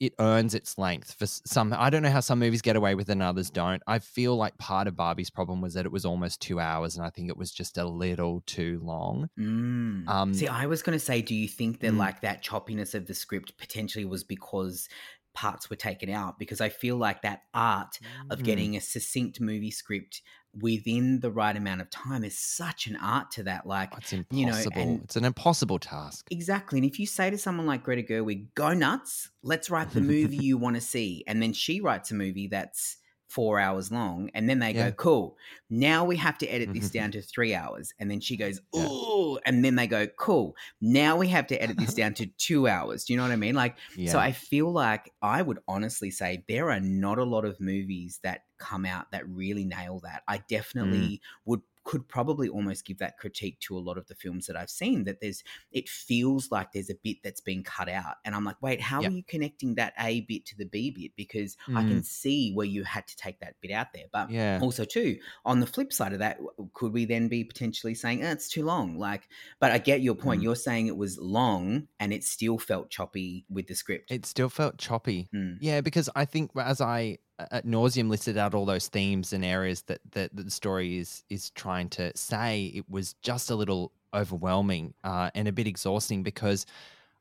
[0.00, 1.72] It earns its length for some.
[1.72, 3.80] I don't know how some movies get away with it and others don't.
[3.86, 7.06] I feel like part of Barbie's problem was that it was almost two hours, and
[7.06, 9.28] I think it was just a little too long.
[9.38, 10.08] Mm.
[10.08, 11.98] Um, See, I was going to say, do you think that Mm.
[11.98, 14.88] like that choppiness of the script potentially was because
[15.34, 16.38] parts were taken out?
[16.38, 17.98] Because I feel like that art
[18.30, 18.44] of Mm.
[18.44, 20.22] getting a succinct movie script
[20.60, 23.66] within the right amount of time is such an art to that.
[23.66, 24.70] Like, It's you impossible.
[24.76, 26.26] know, and it's an impossible task.
[26.30, 26.78] Exactly.
[26.78, 30.36] And if you say to someone like Greta Gerwig, go nuts, let's write the movie
[30.44, 31.24] you want to see.
[31.26, 34.30] And then she writes a movie that's four hours long.
[34.34, 34.90] And then they Yeah.
[34.90, 35.36] go, cool.
[35.70, 36.92] Now we have to edit this Mhm.
[36.92, 37.92] down to three hours.
[37.98, 38.86] And then she goes, Yeah.
[38.86, 39.38] ooh.
[39.46, 40.54] And then they go, cool.
[40.80, 43.04] Now we have to edit this down to two hours.
[43.04, 43.54] Do you know what I mean?
[43.54, 44.12] Like, Yeah.
[44.12, 48.20] so I feel like I would honestly say there are not a lot of movies
[48.22, 50.22] that come out that really nail that.
[50.28, 50.46] I Mm.
[50.48, 54.56] definitely would could probably almost give that critique to a lot of the films that
[54.56, 58.34] I've seen that there's it feels like there's a bit that's been cut out and
[58.34, 59.10] I'm like wait how Yep.
[59.10, 62.66] are you connecting that A bit to the B bit because I can see where
[62.66, 64.32] you had to take that bit out there but Mm.
[64.32, 64.58] yeah.
[64.62, 66.38] also too on the flip side of that
[66.72, 69.28] could we then be potentially saying oh, it's too long like
[69.60, 70.44] but i get your point Mm.
[70.44, 74.48] you're saying it was long and it still felt choppy with the script It still
[74.48, 75.28] felt choppy.
[75.34, 75.58] Mm.
[75.60, 79.82] Yeah, because I think as I at nauseum listed out all those themes and areas
[79.82, 83.92] that, that that the story is is trying to say, it was just a little
[84.12, 86.66] overwhelming uh, and a bit exhausting because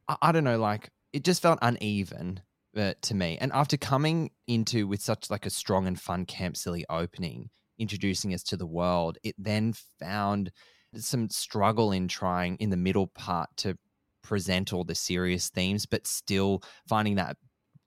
[0.08, 2.42] I, I don't know, like it just felt uneven
[2.78, 3.38] uh, to me.
[3.40, 7.50] And after coming into with such like a strong and fun camp silly opening,
[7.80, 10.52] introducing us to the world, it then found
[10.96, 13.78] some struggle in trying in the middle part to
[14.24, 17.38] present all the serious themes, but still finding that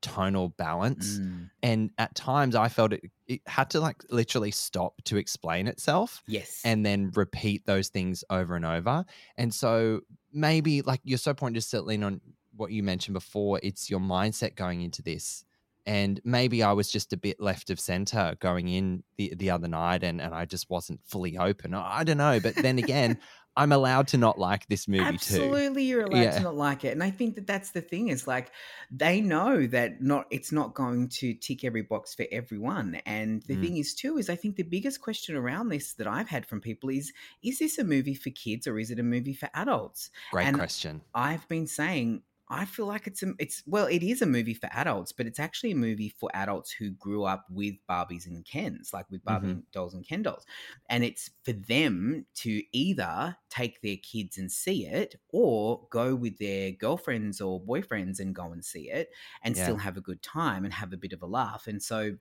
[0.07, 1.19] tonal balance.
[1.19, 1.51] Mm.
[1.63, 6.23] And at times I felt it, it had to like literally stop to explain itself
[6.29, 9.05] yes and then repeat those things over and over.
[9.37, 12.21] And so maybe like you're so pointed to lean on
[12.55, 15.45] what you mentioned before, it's your mindset going into this.
[15.85, 19.69] And maybe I was just a bit left of center going in the, the other
[19.69, 21.75] night and, and I just wasn't fully open.
[21.75, 22.39] I I don't know.
[22.41, 23.19] But then again,
[23.57, 25.39] I'm allowed to not like this movie too.
[25.39, 26.39] Absolutely, you're allowed Yeah.
[26.39, 28.09] to not like it, and I think that that's the thing.
[28.09, 28.51] Is like
[28.91, 32.95] they know that not it's not going to tick every box for everyone.
[33.05, 33.61] And the Mm.
[33.61, 36.63] thing is, too, is I think the biggest question around this that I've had from
[36.63, 40.11] people is: Is this a movie for kids or is it a movie for adults?
[40.31, 41.03] Great And question.
[41.15, 44.69] I've been saying I feel like it's a, it's well, it is a movie for
[44.73, 48.93] adults, but it's actually a movie for adults who grew up with Barbies and Kens,
[48.93, 49.67] like with Barbie Mhm.
[49.73, 50.45] dolls and Ken dolls,
[50.89, 56.39] and it's for them to either take their kids and see it, or go with
[56.39, 59.11] their girlfriends or boyfriends and go and see it,
[59.43, 59.77] and Yeah.
[59.77, 62.17] still have a good time and have a bit of a laugh, and so.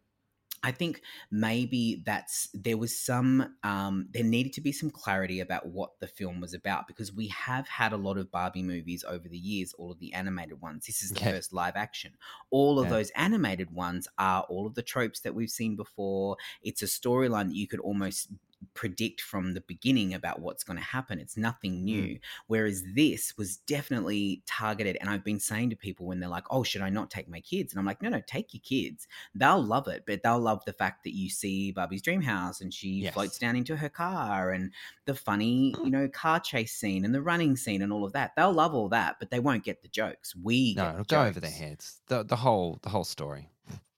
[0.65, 5.67] I think maybe that's there was some um, there needed to be some clarity about
[5.67, 9.30] what the film was about because we have had a lot of Barbie movies over
[9.30, 10.88] the years, all of the animated ones.
[10.88, 11.32] This is the Yeah.
[11.34, 12.13] first live action.
[12.49, 12.89] All of Yeah.
[12.89, 16.38] those animated ones are all of the tropes that we've seen before.
[16.63, 18.30] It's a storyline that you could almost
[18.73, 21.19] predict from the beginning about what's going to happen.
[21.19, 21.84] It's nothing mm.
[21.84, 22.19] new.
[22.47, 24.97] Whereas this was definitely targeted.
[24.99, 27.39] And I've been saying to people when they're like, oh, should I not take my
[27.41, 27.73] kids?
[27.73, 29.08] And I'm like, no, no, take your kids.
[29.34, 32.73] They'll love it, but they'll love the fact that you see Barbie's dream house and
[32.73, 33.13] she Yes.
[33.13, 34.71] floats down into her car and
[35.06, 35.89] the funny, you oh.
[35.89, 38.32] know, car chase scene and the running scene and all of that.
[38.36, 40.36] They'll love all that, but they won't get the jokes.
[40.36, 42.01] We No, get it'll the go over their heads.
[42.08, 43.49] The the whole the whole story.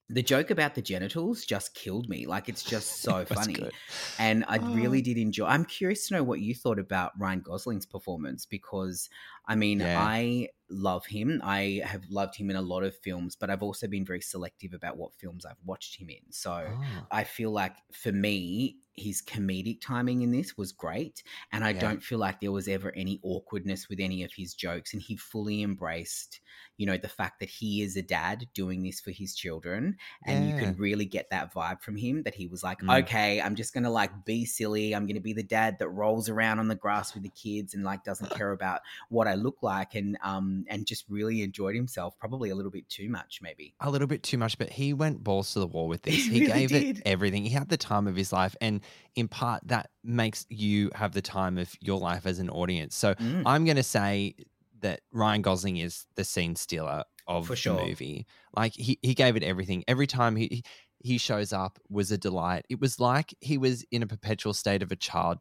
[0.10, 2.26] The joke about the genitals just killed me.
[2.28, 3.54] Like it's just so funny.
[3.54, 3.74] good.
[4.20, 4.74] And I Oh.
[4.74, 5.46] really did enjoy.
[5.48, 9.10] I'm curious to know what you thought about Ryan Gosling's performance because
[9.46, 10.02] I mean, Yeah.
[10.02, 11.42] I love him.
[11.44, 14.74] I have loved him in a lot of films, but I've also been very selective
[14.74, 16.32] about what films I've watched him in.
[16.32, 17.08] So Oh.
[17.12, 21.22] I feel like for me, his comedic timing in this was great.
[21.52, 21.80] And I Yeah.
[21.80, 24.92] don't feel like there was ever any awkwardness with any of his jokes.
[24.94, 26.40] And he fully embraced,
[26.78, 29.98] you know, the fact that he is a dad doing this for his children.
[30.26, 33.04] And you can really get that vibe from him that he was like, Mm.
[33.04, 34.94] okay, I'm just going to like be silly.
[34.96, 37.76] I'm going to be the dad that rolls around on the grass with the kids
[37.76, 39.94] and like doesn't care about what I look like.
[39.96, 43.76] And, um, and just really enjoyed himself, probably a little bit too much, maybe.
[43.80, 46.26] a little bit too much, but he went balls to the wall with this.
[46.26, 46.98] He He, really gave did.
[46.98, 47.44] it everything.
[47.44, 48.82] He had the time of his life, and
[49.16, 52.96] in part, that makes you have the time of your life as an audience.
[52.96, 53.44] So Mm.
[53.46, 54.36] I'm going to say
[54.82, 58.26] that Ryan Gosling is the scene stealer of For the movie.
[58.56, 59.84] Like he he gave it everything.
[59.88, 60.64] Every time he
[61.00, 62.66] he shows up was a delight.
[62.70, 65.40] It was like he was in a perpetual state of a child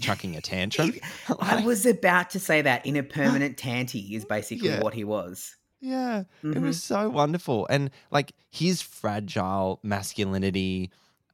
[0.00, 0.94] chucking a tantrum.
[1.40, 4.80] I Like, was about to say that in a permanent tanty is basically Yeah.
[4.82, 5.56] what he was.
[5.80, 6.62] Yeah, it Mhm.
[6.62, 7.66] was so wonderful.
[7.70, 10.90] And like his fragile masculinity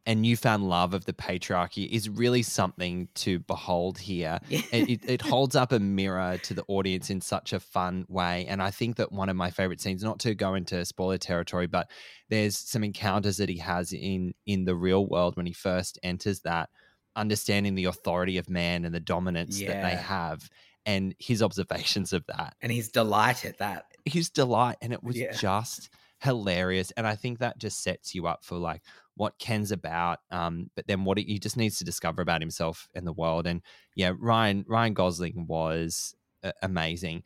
[0.07, 4.39] and newfound love of the patriarchy is really something to behold here.
[4.49, 4.61] Yeah.
[4.73, 8.47] It, it, it holds up a mirror to the audience in such a fun way.
[8.49, 11.67] And I think that one of my favorite scenes, not to go into spoiler territory,
[11.67, 11.91] but
[12.31, 16.41] there's some encounters that he has in in the real world when he first enters
[16.41, 16.71] that,
[17.17, 20.49] understanding the authority of man and the dominance that they have
[20.85, 23.87] and his observations of that and he's delighted at that.
[24.05, 25.33] his delight and it was Yeah.
[25.33, 25.91] just
[26.23, 28.83] hilarious and i think that just sets you up for like
[29.17, 33.07] what ken's about um but then what he just needs to discover about himself and
[33.07, 33.63] the world and
[33.95, 37.23] yeah ryan ryan gosling was uh, amazing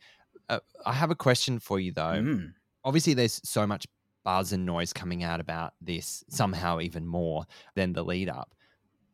[0.49, 2.53] uh, i have a question for you though Mm.
[2.83, 3.85] obviously there's so much
[4.23, 7.43] buzz and noise coming out about this somehow even more
[7.75, 8.53] than the lead up.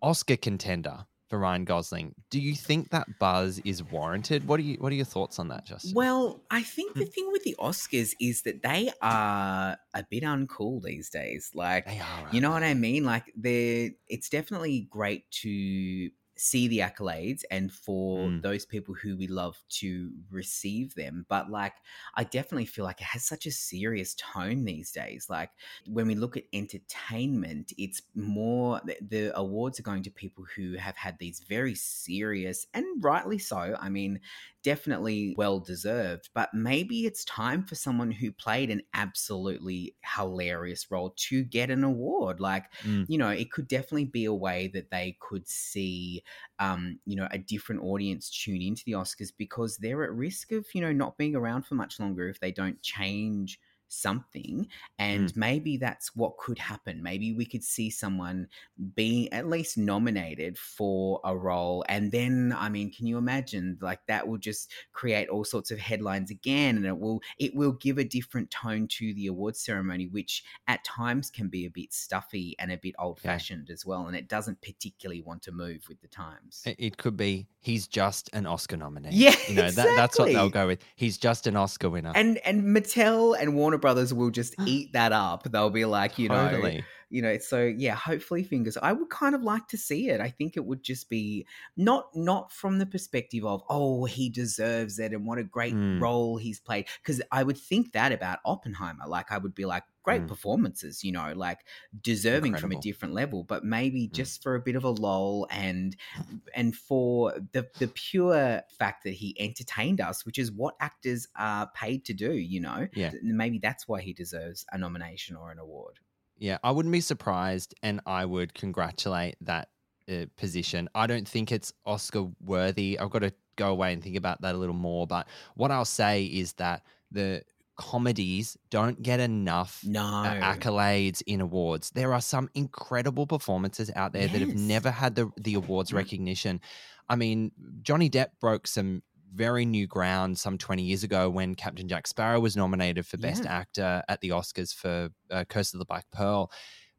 [0.01, 2.15] Oscar contender for Ryan Gosling.
[2.29, 4.47] Do you think that buzz is warranted?
[4.47, 5.93] What are you what are your thoughts on that, Justin?
[5.93, 7.09] Well, I think the hmm.
[7.09, 11.51] thing with the Oscars is that they are a bit uncool these days.
[11.53, 12.29] Like they are.
[12.31, 13.03] you know what I mean?
[13.03, 18.41] Like they're it's definitely great to see the accolades and for Mm.
[18.41, 21.25] those people who we love to receive them.
[21.29, 21.75] But like
[22.15, 25.29] I definitely feel like it has such a serious tone these days.
[25.29, 25.51] Like
[25.87, 30.73] when we look at entertainment, it's more the, the awards are going to people who
[30.73, 33.75] have had these very serious and rightly so.
[33.79, 34.19] I mean,
[34.67, 41.11] definitely well deserved, but maybe it's time for someone who played an absolutely hilarious role
[41.15, 42.39] to get an award.
[42.41, 43.07] Like, Mm.
[43.07, 46.23] you know, it could definitely be a way that they could see,
[46.59, 50.67] um, you know, a different audience tune into the Oscars because they're at risk of,
[50.73, 54.67] you know, not being around for much longer if they don't change something
[54.99, 55.37] and mm.
[55.37, 58.47] maybe that's what could happen maybe we could see someone
[58.95, 63.99] being at least nominated for a role and then i mean can you imagine like
[64.07, 67.97] that will just create all sorts of headlines again and it will it will give
[67.97, 72.55] a different tone to the awards ceremony which at times can be a bit stuffy
[72.59, 76.01] and a bit old fashioned as well and it doesn't particularly want to move with
[76.01, 79.09] the times It- could be he's just an Oscar nominee.
[79.11, 80.79] Yeah, you know that, that's what they'll go with.
[80.95, 82.11] He's just an Oscar winner.
[82.15, 86.29] and and mattel and warner brothers will just eat that up they'll be like you
[86.29, 86.83] know totally.
[87.09, 90.29] you know so yeah hopefully fingers i would kind of like to see it i
[90.29, 95.13] think it would just be not not from the perspective of oh he deserves it
[95.13, 96.01] and what a great Mm.
[96.01, 99.83] role he's played because i would think that about oppenheimer like i would be like
[100.07, 100.27] great Mm.
[100.27, 101.59] performances you know like
[102.01, 104.13] deserving from a different level but maybe Mm.
[104.19, 105.97] just for a bit of a lull and
[106.55, 111.69] and for the the pure fact that he entertained us which is what actors are
[111.73, 113.13] paid to do you know Yeah.
[113.21, 115.99] maybe that's why he deserves a nomination or an award
[116.37, 119.69] Yeah, I wouldn't be surprised, and I would congratulate that
[120.09, 120.87] uh, position.
[120.93, 122.97] I don't think it's Oscar worthy.
[122.99, 125.07] I've got to go away and think about that a little more.
[125.07, 127.43] But what I'll say is that the
[127.77, 131.91] comedies don't get enough no uh, accolades in awards.
[131.91, 135.95] There are some incredible performances out there that have never had the the awards Mm.
[135.97, 136.61] recognition.
[137.09, 137.51] I mean,
[137.83, 142.39] Johnny Depp broke some very new ground some 20 years ago when Captain Jack Sparrow
[142.39, 143.57] was nominated for Best Yeah.
[143.59, 146.49] Actor at the Oscars for uh, Curse of the Black Pearl.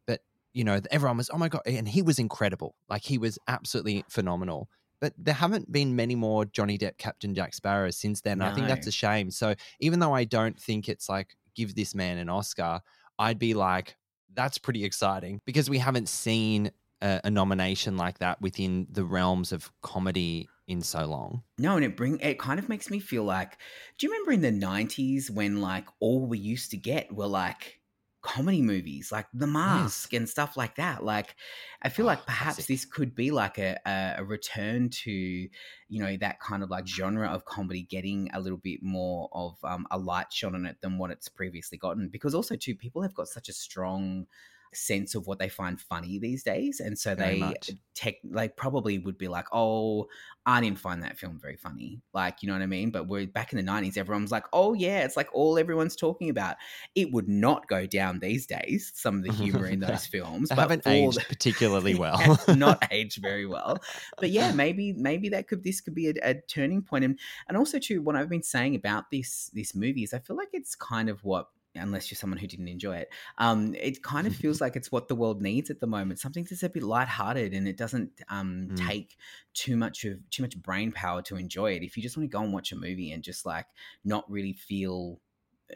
[0.07, 0.21] But,
[0.53, 1.62] you know, everyone was, oh my God.
[1.67, 2.75] And he was incredible.
[2.88, 4.69] Like, he was absolutely phenomenal.
[5.01, 8.41] But there haven't been many more Johnny Depp Captain Jack Sparrows since then.
[8.41, 9.31] and I think that's a shame.
[9.31, 12.81] So even though I don't think it's like, give this man an Oscar,
[13.19, 13.97] I'd be like,
[14.35, 16.71] that's pretty exciting because we haven't seen
[17.03, 21.43] a, a nomination like that within the realms of comedy in so long.
[21.59, 23.59] No, and it bring it kind of makes me feel like
[23.99, 27.78] do you remember in the 90s when like all we used to get were like
[28.20, 31.04] comedy movies like The Mask and stuff like that.
[31.04, 31.37] Like
[31.83, 35.50] I feel Oh, like perhaps this could be like a, a a return to, you
[35.88, 39.87] know, that kind of like genre of comedy getting a little bit more of um,
[39.90, 42.09] a light shone on it than what it's previously gotten.
[42.09, 44.26] Because also too, people have got such a strong
[44.74, 47.70] sense of what they find funny these days and so Very they much.
[47.94, 50.07] tech they probably would be like oh
[50.48, 52.00] I didn't find that film very funny.
[52.14, 52.90] Like, you know what I mean?
[52.90, 55.94] But we're back in the 90s, everyone was like, oh, yeah, it's like all everyone's
[55.94, 56.57] talking about.
[56.94, 60.48] It would not go down these days, some of the humor in those films.
[60.48, 62.40] But haven't aged the- particularly well.
[62.48, 63.76] not aged very well.
[64.18, 67.04] But yeah, maybe maybe that could this could be a, a turning point.
[67.04, 70.37] And and also too, what I've been saying about this this movie is I feel
[70.37, 71.48] like it's kind of what
[71.79, 75.09] unless you're someone who didn't enjoy it, um, it kind of feels like it's what
[75.09, 76.21] the world needs at the moment.
[76.21, 78.87] Something that's a bit lighthearted and it doesn't um, Mm.
[78.88, 79.17] take
[79.55, 81.83] too much of too much brain power to enjoy it.
[81.83, 83.67] If you just want to go and watch a movie and just like
[84.05, 85.21] not really feel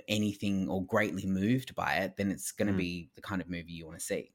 [0.09, 2.79] anything or greatly moved by it, then it's going to Mm.
[2.79, 4.33] be the kind of movie you want to see.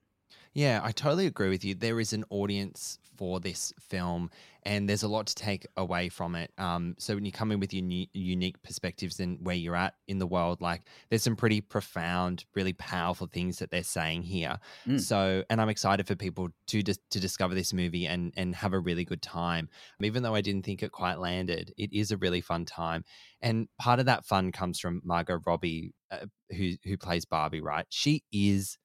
[0.54, 1.76] Yeah, I totally agree with you.
[1.76, 4.30] There is an audience for this film,
[4.64, 6.52] and there's a lot to take away from it.
[6.58, 9.96] Um, so when you come in with your uni- unique perspectives and where you're at
[10.08, 14.58] in the world, like there's some pretty profound, really powerful things that they're saying here.
[14.86, 15.00] Mm.
[15.00, 18.74] So, and I'm excited for people to dis- to discover this movie and and have
[18.74, 19.70] a really good time.
[20.02, 23.04] Even though I didn't think it quite landed, it is a really fun time,
[23.42, 27.62] and part of that fun comes from Margot Robbie, uh, who who plays Barbie.
[27.62, 28.78] Right, she is.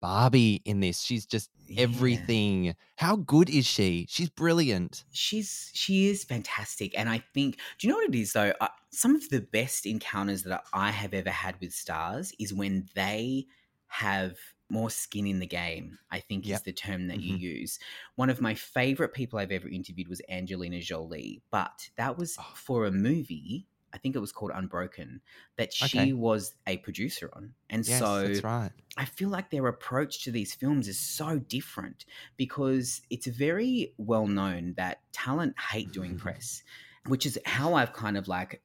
[0.00, 1.00] Barbie in this.
[1.02, 1.76] She's just Yeah.
[1.76, 2.74] everything.
[2.96, 4.06] How good is she?
[4.08, 5.04] She's brilliant.
[5.12, 8.68] she's she is fantastic and i think do you know what it is though uh,
[8.90, 13.44] some of the best encounters that i have ever had with stars is when they
[13.88, 17.22] have more skin in the game i think is the term that Mhm.
[17.22, 17.78] you use
[18.14, 22.52] one of my favorite people i've ever interviewed was angelina jolie but that was Oh.
[22.54, 25.22] for a movie I think it was called Unbroken,
[25.56, 26.12] that she Okay.
[26.12, 27.54] was a producer on.
[27.68, 28.72] And Yes, so that's right.
[28.96, 32.04] I feel like their approach to these films is so different
[32.36, 36.62] because it's very well known that talent hate doing press,
[37.06, 38.62] which is how I've kind of like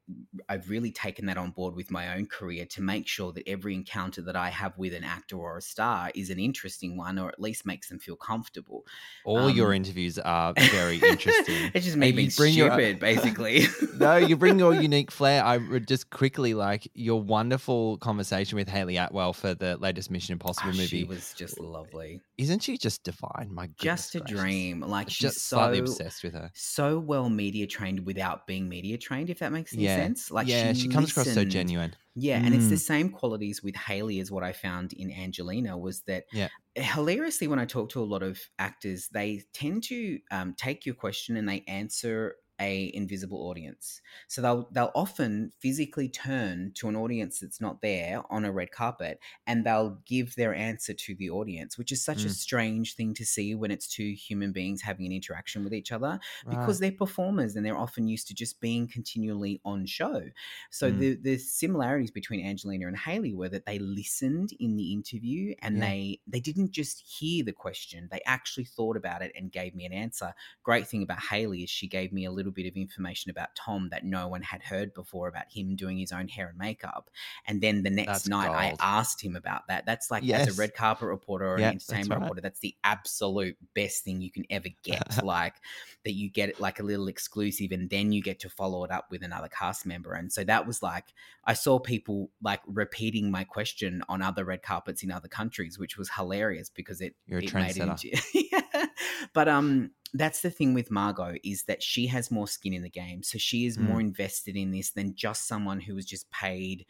[0.50, 3.74] I've really taken that on board with my own career to make sure that every
[3.74, 7.30] encounter that I have with an actor or a star is an interesting one or
[7.30, 8.84] at least makes them feel comfortable.
[9.24, 11.72] All your Um, interviews are very interesting.
[11.74, 13.68] it's just me And you being bring your- stupid, basically.
[13.98, 15.42] no, you bring your unique flair.
[15.44, 20.34] I would just quickly like your wonderful conversation with Hayley Atwell for the latest Mission
[20.34, 20.88] Impossible Oh, movie.
[20.88, 22.20] She was just lovely.
[22.38, 23.50] Isn't she just divine?
[23.54, 23.78] My goodness
[24.12, 24.40] Just a gracious.
[24.42, 24.82] dream.
[24.82, 26.52] Like she's Just slightly so obsessed with her.
[26.54, 29.88] so well media trained without being media trained, if that makes any Yeah.
[29.88, 30.32] sense.
[30.32, 31.96] Like yeah, she, comes across so genuine.
[32.16, 32.80] Yeah, and it's the Mm.
[32.80, 36.50] same qualities with Hayley as what I found in Angelina was that Yeah.
[36.76, 40.96] hilariously when I talk to a lot of actors, they tend to um, take your
[40.96, 44.02] question and they answer a invisible audience.
[44.28, 48.72] So they'll they'll often physically turn to an audience that's not there on a red
[48.72, 52.36] carpet and they'll give their answer to the audience, which is such a Mm.
[52.46, 56.20] strange thing to see when it's two human beings having an interaction with each other
[56.50, 60.30] because they're performers and they're often used to just being continually on show.
[60.72, 61.06] So Mm.
[61.06, 65.82] the the similarities between Angelina and Hayley were that they listened in the interview and
[65.82, 65.82] Yeah.
[65.82, 69.86] they they didn't just hear the question; they actually thought about it and gave me
[69.86, 70.34] an answer.
[70.64, 73.90] Great thing about Hayley is she gave me a little bit of information about Tom
[73.90, 77.10] that no one had heard before about him doing his own hair and makeup.
[77.48, 79.86] And then the next That's night, I asked him about that.
[79.86, 82.26] That's like as a red carpet reporter or Yeah, an that's entertainment right.
[82.26, 85.24] reporter, that's the absolute best thing you can ever get.
[85.24, 85.56] like
[86.04, 89.08] that you get like a little exclusive and then you get to follow it up
[89.10, 90.14] with another cast member.
[90.14, 91.06] And so that was like
[91.46, 95.98] I saw people like repeating my question on other red carpets in other countries, which
[95.98, 98.22] was hilarious because it You're a it made it into
[98.52, 98.86] yeah.
[99.34, 102.90] But um that's the thing with Margot is that she has more skin in the
[102.90, 103.22] game.
[103.24, 103.82] So she is Mm.
[103.82, 106.86] more invested in this than just someone who was just paid,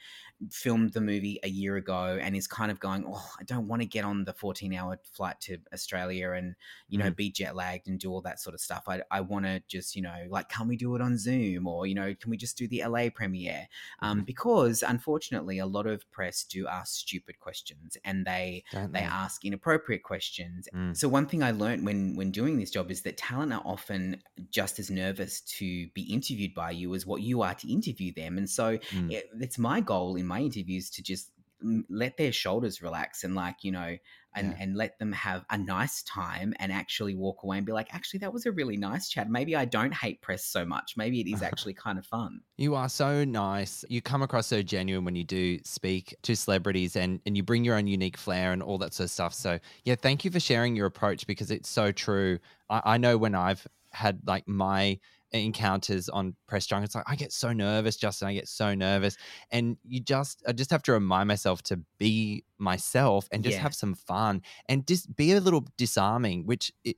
[0.52, 3.82] filmed the movie a year ago and is kind of going, Oh, I don't want
[3.82, 6.56] to get on the 14 hour flight to Australia and,
[6.90, 7.16] you know, Mm.
[7.16, 8.84] be jet lagged and do all that sort of stuff.
[8.88, 11.88] I, I want to just, you know, like, can we do it on Zoom or,
[11.88, 13.68] you know, can we just do the LA premiere?
[14.00, 14.26] Um, Mm-hmm.
[14.26, 19.06] because unfortunately, a lot of press do ask stupid questions and they, Don't they they?
[19.06, 20.68] ask inappropriate questions.
[20.74, 20.96] Mm.
[20.96, 24.22] So one thing I learned when when doing this job is that talent are often
[24.52, 28.38] just as nervous to be interviewed by you as what you are to interview them.
[28.38, 29.12] And so Mm.
[29.12, 31.32] it, it's my goal in my interviews to just
[31.64, 33.98] mm, let their shoulders relax and like you know
[34.36, 34.58] and Yeah.
[34.64, 38.20] and let them have a nice time and actually walk away and be like actually
[38.20, 41.28] that was a really nice chat maybe i don't hate press so much maybe it
[41.28, 43.84] is actually kind of fun You are so nice.
[43.90, 47.66] You come across so genuine when you do speak to celebrities and, and you bring
[47.66, 49.34] your own unique flair and all that sort of stuff.
[49.34, 52.40] So, yeah, thank you for sharing your approach because it's so true.
[52.70, 55.00] I, I know when I've had like my
[55.32, 58.28] encounters on press junkets, like I get so nervous, Justin.
[58.28, 59.18] I get so nervous.
[59.52, 63.64] And you just, I just have to remind myself to be myself and just Yeah.
[63.64, 66.98] have some fun and just be a little disarming, which it,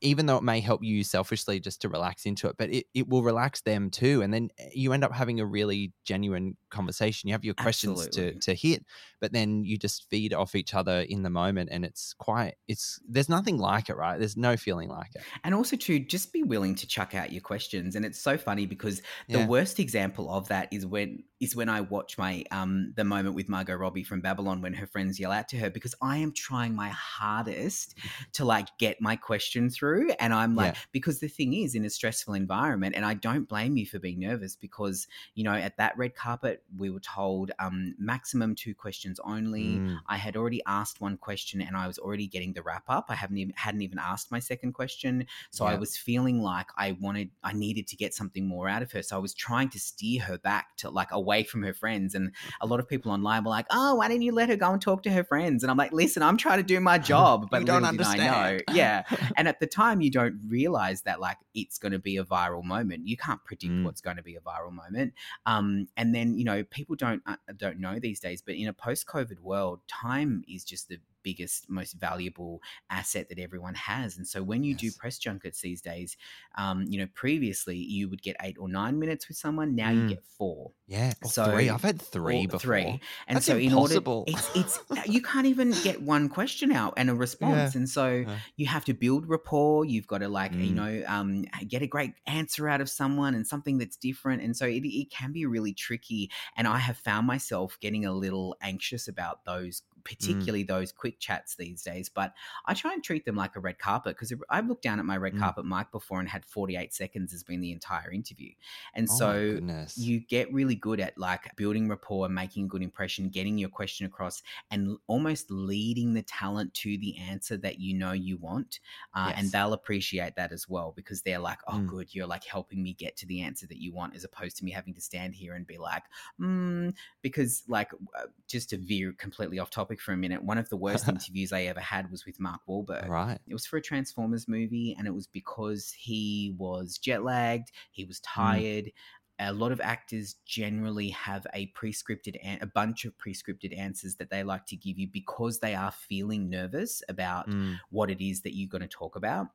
[0.00, 3.08] even though it may help you selfishly just to relax into it, but it, it
[3.08, 4.22] will relax them too.
[4.22, 7.28] And then eh, you end up having a really genuine conversation.
[7.28, 8.40] You have your questions to, Absolutely.
[8.40, 8.84] to hit,
[9.20, 11.70] but then you just feed off each other in the moment.
[11.72, 14.18] And it's quite, it's, there's nothing like it, right?
[14.18, 15.24] There's no feeling like it.
[15.44, 18.66] and also to just be willing to chuck out your questions and it's so funny
[18.66, 19.46] because the Yeah.
[19.46, 23.48] worst example of that is when is when i watch my um the moment with
[23.48, 26.74] margot robbie from babylon when her friends yell out to her because i am trying
[26.74, 27.96] my hardest
[28.32, 30.80] to like get my question through and i'm like Yeah.
[30.92, 34.18] because the thing is in a stressful environment and i don't blame you for being
[34.20, 39.20] nervous because you know at that red carpet we were told um maximum two questions
[39.24, 42.84] only Mm, I had already asked one question and I was already getting the wrap
[42.88, 43.06] up.
[43.08, 45.26] I haven't even hadn't even asked my second question.
[45.50, 48.90] So I was feeling like I wanted I needed to get something more out of
[48.92, 49.02] her.
[49.02, 52.14] So I was trying to steer her back to like away from her friends.
[52.14, 54.72] And a lot of people online were like, Oh, why didn't you let her go
[54.72, 55.62] and talk to her friends?
[55.62, 57.48] And I'm like, listen, I'm trying to do my job.
[57.50, 58.24] But You don't did I know.
[58.32, 58.64] understand.
[58.72, 59.02] Yeah.
[59.36, 63.06] And at the time you don't realize that like it's gonna be a viral moment.
[63.06, 63.84] You can't predict Mm.
[63.84, 65.14] what's going to be a viral moment.
[65.46, 68.72] Um, and then you know people don't uh, don't know these days, but in a
[68.72, 72.60] post-COVID world, time is just the biggest, most valuable
[72.90, 74.16] asset that everyone has.
[74.16, 76.16] And so when you do press junkets these days,
[76.56, 79.74] um, you know previously you would get eight or nine minutes with someone.
[79.74, 80.02] Now Mm.
[80.02, 80.72] you get four.
[80.86, 81.12] yeah.
[81.22, 81.68] Or So- three.
[81.70, 82.60] I've had three before.
[82.60, 83.00] Three.
[83.26, 84.24] And That's so impossible.
[84.26, 87.74] in order, it's it's you can't even get one question out and a response.
[87.74, 88.38] And so Yeah.
[88.56, 89.84] you have to build rapport.
[89.84, 90.74] You've got to like you Mm.
[90.74, 94.42] know um, get a great answer out of someone and something that's different.
[94.42, 96.30] And so it it can be really tricky.
[96.56, 101.56] And I have found myself getting a little anxious about those particularly those quick chats
[101.56, 102.08] these days.
[102.08, 102.32] But
[102.66, 105.16] I try and treat them like a red carpet because I've looked down at my
[105.16, 105.36] red Mm.
[105.36, 108.52] carpet mic before and had 48 seconds has been the entire interview.
[108.94, 109.60] And Oh so
[110.00, 113.68] you get really good at like building rapport, and making a good impression, getting your
[113.68, 118.78] question across, and almost leading the talent to the answer that you know you want.
[119.12, 121.86] Uh, And they'll appreciate that as well because they're like, oh, Mm.
[121.86, 124.64] good, you're like helping me get to the answer that you want, as opposed to
[124.64, 126.04] me having to stand here and be like,
[126.40, 130.68] mm, because like uh, just to veer completely off topic for a minute, one of
[130.68, 133.08] the worst interviews I ever had was with Mark Wahlberg.
[133.08, 133.38] right.
[133.46, 138.04] It was for a Transformers movie, and it was because he was jet lagged, he
[138.04, 138.24] was Mm.
[138.24, 138.92] tired.
[139.40, 144.30] A lot of actors generally have a pre-scripted, an- a bunch of pre-scripted answers that
[144.30, 147.78] they like to give you because they are feeling nervous about Mm.
[147.90, 149.48] what it is that you're going to talk about.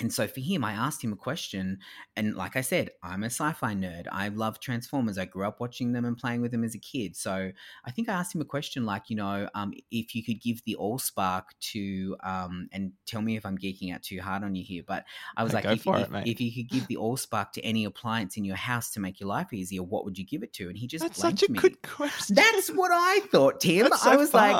[0.00, 1.78] And so for him, I asked him a question.
[2.16, 4.06] And like I said, I'm a sci fi nerd.
[4.12, 5.18] I love Transformers.
[5.18, 7.16] I grew up watching them and playing with them as a kid.
[7.16, 7.50] So
[7.84, 10.62] I think I asked him a question like, you know, um, if you could give
[10.64, 14.62] the Allspark to, um, and tell me if I'm geeking out too hard on you
[14.62, 15.04] here, but
[15.36, 17.84] I was No, like, if, if, it, if you could give the Allspark to any
[17.84, 20.68] appliance in your house to make your life easier, what would you give it to?
[20.68, 21.58] And he just That's such a me.
[21.58, 22.36] good question.
[22.36, 23.88] That's what I thought, Tim.
[23.90, 24.54] That's I so was like,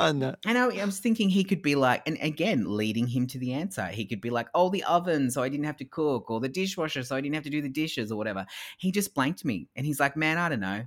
[0.45, 3.53] and I, I was thinking he could be like, and again, leading him to the
[3.53, 3.85] answer.
[3.87, 6.49] He could be like, oh, the oven, so I didn't have to cook, or the
[6.49, 8.45] dishwasher, so I didn't have to do the dishes, or whatever.
[8.77, 10.83] He just blanked me, and he's like, man, I don't know.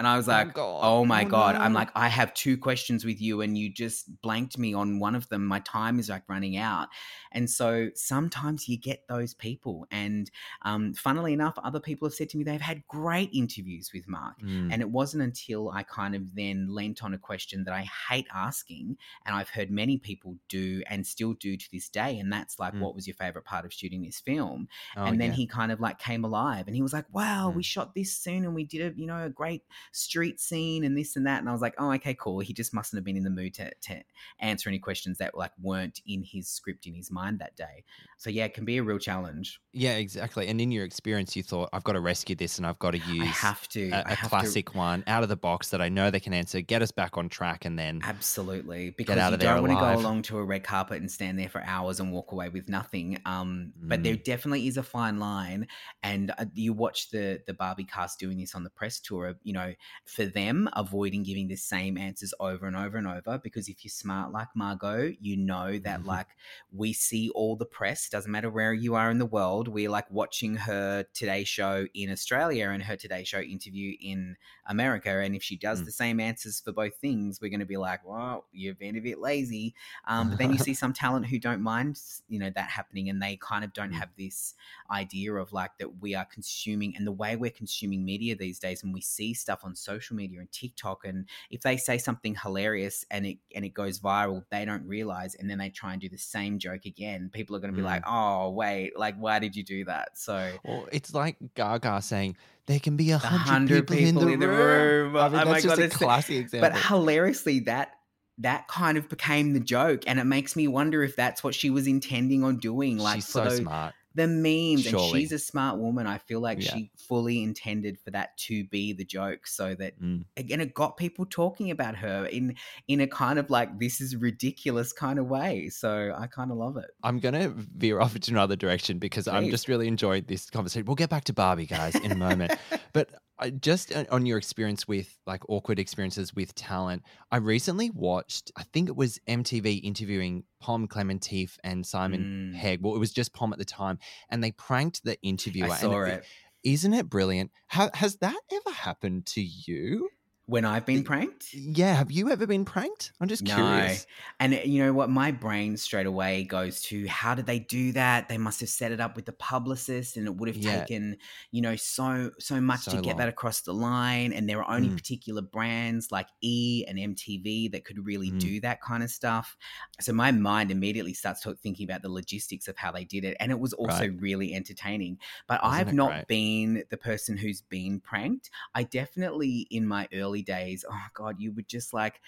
[0.00, 0.80] And I was like, God.
[0.82, 1.56] oh my Oh, God.
[1.56, 5.14] I'm like, I have two questions with you, and you just blanked me on one
[5.14, 5.44] of them.
[5.44, 6.88] My time is like running out.
[7.32, 9.86] And so sometimes you get those people.
[9.90, 10.30] And
[10.62, 14.40] um, funnily enough, other people have said to me they've had great interviews with Mark.
[14.40, 14.72] Mm.
[14.72, 18.26] And it wasn't until I kind of then lent on a question that I hate
[18.34, 18.96] asking,
[19.26, 22.18] and I've heard many people do and still do to this day.
[22.18, 22.80] And that's like, Mm.
[22.80, 24.66] what was your favorite part of shooting this film?
[24.96, 25.34] Oh, and then yeah.
[25.36, 27.66] he kind of like came alive and he was like, wow, we Mm.
[27.66, 31.16] shot this soon and we did a, you know, a great street scene and this
[31.16, 31.40] and that.
[31.40, 32.40] And I was like, oh, okay, cool.
[32.40, 34.02] He just mustn't have been in the mood to, to
[34.38, 37.84] answer any questions that like weren't in his script in his mind that day.
[38.18, 39.60] So yeah, it can be a real challenge.
[39.72, 40.48] Yeah, exactly.
[40.48, 42.98] And in your experience, you thought, I've got to rescue this and I've got to
[42.98, 43.90] use I have to.
[43.90, 46.60] a, have to- classic one out of the box that I know they can answer,
[46.60, 49.78] get us back on track, and then Absolutely, because out you of there don't want
[49.78, 52.48] to go along to a red carpet and stand there for hours and walk away
[52.48, 53.18] with nothing.
[53.24, 55.66] Um, But there definitely is a fine line,
[56.02, 59.34] and uh, you watch the the Barbie cast doing this on the press tour.
[59.42, 59.72] You know,
[60.04, 63.90] for them, avoiding giving the same answers over and over and over, because if you're
[63.90, 66.06] smart like Margot, you know that Mhm.
[66.06, 66.28] like
[66.72, 68.08] we see all the press.
[68.08, 69.68] Doesn't matter where you are in the world.
[69.68, 75.10] We're like watching her Today Show in Australia and her Today Show interview in America.
[75.20, 75.84] And if she does Mm.
[75.86, 79.00] the same answers for both things, we're going to be like, well, you've been a
[79.00, 79.74] bit lazy.
[80.06, 83.20] Um, but then you see some talent who don't mind, you know, that happening, and
[83.22, 83.98] they kind of don't Mm.
[83.98, 84.54] have this
[84.90, 88.82] idea of like that we are consuming, and the way we're consuming media these days,
[88.82, 93.04] and we see stuff on social media and TikTok, and if they say something hilarious
[93.10, 96.08] and it and it goes viral, they don't realize, and then they try and do
[96.08, 97.30] the same joke again.
[97.32, 97.86] People are going to be Mm.
[97.86, 100.18] like, oh wait, like why did you do that?
[100.18, 100.52] So.
[100.64, 102.36] Well, it's like Gaga saying
[102.66, 105.16] there can be a hundred people, in, the, room.
[105.16, 106.70] I mean, Oh that's just God, a classic example.
[106.70, 107.92] But hilariously, that
[108.38, 111.68] that kind of became the joke, and it makes me wonder if that's what she
[111.68, 112.96] was intending on doing.
[112.96, 113.94] Like She's so those, smart.
[114.14, 116.06] The memes, and she's a smart woman.
[116.06, 116.74] I feel like Yeah.
[116.74, 120.24] she fully intended for that to be the joke, so that Mm.
[120.36, 122.56] again, it got people talking about her in
[122.88, 125.68] in a kind of like this is ridiculous kind of way.
[125.68, 126.90] So I kind of love it.
[127.02, 130.86] I'm going to veer off into another direction because I'm just really enjoying this conversation.
[130.86, 132.52] We'll get back to Barbie, guys, in a moment.
[132.92, 137.90] but I, just on- on your experience with like awkward experiences with talent, I recently
[137.90, 142.60] watched, I think it was MTV interviewing Pom Klementieff and Simon Mm.
[142.60, 142.80] Pegg.
[142.82, 145.68] Well, it was just Pom at the time, and they pranked the interviewer.
[145.68, 146.24] I and saw it
[146.62, 147.50] Isn't it brilliant?
[147.68, 150.10] Ha- has that ever happened to you?
[150.50, 151.46] When I've been pranked.
[151.52, 151.94] Yeah.
[151.94, 153.12] Have you ever been pranked?
[153.20, 153.44] I'm just No.
[153.44, 154.06] curious.
[154.38, 155.08] And uh, you know what?
[155.08, 158.28] My brain straight away goes to how did they do that?
[158.28, 160.86] They must have set it up with the publicist, and it would have Yeah.
[160.86, 161.16] taken
[161.50, 163.16] you know so so much So to get long.
[163.16, 164.34] that across the line.
[164.34, 165.00] And there are only Mm.
[165.00, 168.38] particular brands like E and MTV that could really Mm.
[168.38, 169.56] do that kind of stuff.
[170.00, 173.36] So my mind immediately starts to thinking about the logistics of how they did it,
[173.40, 174.12] and it was also Right.
[174.18, 175.18] really entertaining.
[175.46, 176.26] But Wasn't I've not great?
[176.26, 178.50] been the person who's been pranked.
[178.74, 182.20] I definitely in my early days, oh god, you would just like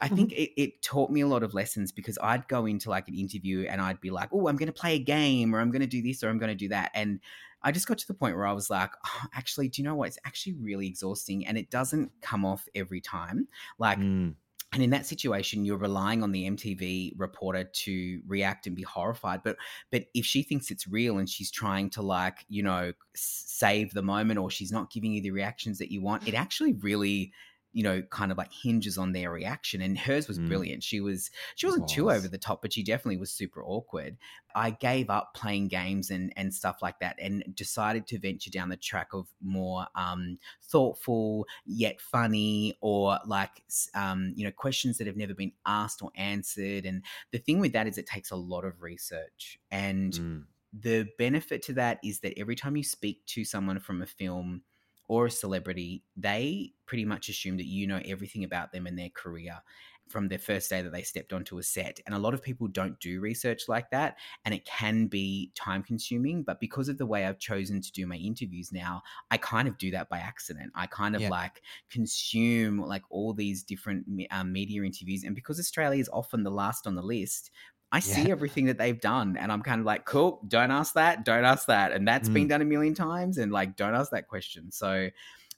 [0.00, 0.16] I Mm-hmm.
[0.16, 3.14] think it, it taught me a lot of lessons because I'd go into like an
[3.16, 5.80] interview and I'd be like, oh, I'm going to play a game or I'm going
[5.80, 6.92] to do this or I'm going to do that.
[6.94, 7.20] And
[7.62, 9.96] I just got to the point where I was like, oh, actually, do you know
[9.96, 10.08] what?
[10.08, 13.48] It's actually really exhausting and it doesn't come off every time.
[13.78, 14.36] Like, Mm.
[14.72, 19.42] And in that situation, you're relying on the MTV reporter to react and be horrified.
[19.42, 19.56] But
[19.90, 24.02] but if she thinks it's real and she's trying to like you know save the
[24.02, 26.42] moment or she's not giving you the reactions that you want, it mm-hmm.
[26.42, 27.32] actually really
[27.72, 30.38] you know kind of like hinges on their reaction and hers was Mm.
[30.38, 34.16] brilliant she was she wasn't too over the top but she definitely was super awkward
[34.54, 38.68] i gave up playing games and and stuff like that and decided to venture down
[38.68, 43.62] the track of more um thoughtful yet funny or like
[43.94, 47.72] um you know questions that have never been asked or answered and the thing with
[47.72, 50.48] that is it takes a lot of research and Mm.
[50.72, 54.62] the benefit to that is that every time you speak to someone from a film
[55.08, 59.10] or a celebrity, they pretty much assume that you know everything about them and their
[59.10, 59.60] career
[60.08, 62.00] from their first day that they stepped onto a set.
[62.06, 65.82] And a lot of people don't do research like that, and it can be time
[65.82, 66.42] consuming.
[66.44, 69.76] But because of the way I've chosen to do my interviews now, I kind of
[69.76, 70.72] do that by accident.
[70.74, 71.28] I kind of Yeah.
[71.28, 75.24] like consume like all these different um, media interviews.
[75.24, 77.50] And because Australia is often the last on the list,
[77.90, 78.32] I see Yeah.
[78.32, 81.66] everything that they've done and I'm kind of like, cool, don't ask that, don't ask
[81.66, 81.92] that.
[81.92, 82.50] And that's been mm.
[82.50, 84.70] done a million times and like, don't ask that question.
[84.70, 85.08] So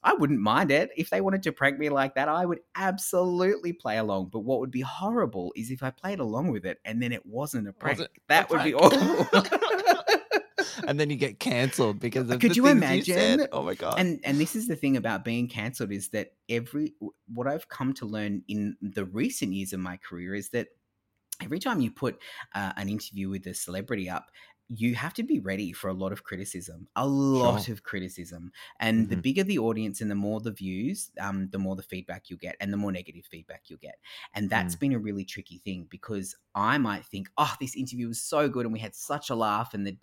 [0.02, 0.90] I wouldn't mind it.
[0.96, 4.30] If they wanted to prank me like that, I would absolutely play along.
[4.32, 7.26] But what would be horrible is if I played along with it and then it
[7.26, 8.00] wasn't a prank.
[8.00, 9.42] a that would be awful.
[10.86, 13.46] and then you get cancelled because uh, of Could the you imagine?
[13.52, 13.98] Oh my god!
[13.98, 16.94] and and this is the thing about being cancelled is that every
[17.32, 20.68] what I've come to learn in the recent years of my career is that
[21.40, 22.20] every time you put
[22.54, 24.30] uh, an interview with a celebrity up
[24.72, 27.68] you have to be ready for a lot of criticism a lot Sure.
[27.68, 29.16] of criticism and the Mhm.
[29.16, 32.56] bigger the audience and the more the views um, the more the feedback you'll get
[32.60, 33.98] and the more negative feedback you'll get
[34.32, 38.20] and that's been a really tricky thing because i might think oh this interview was
[38.22, 39.96] so good and we had such a laugh and the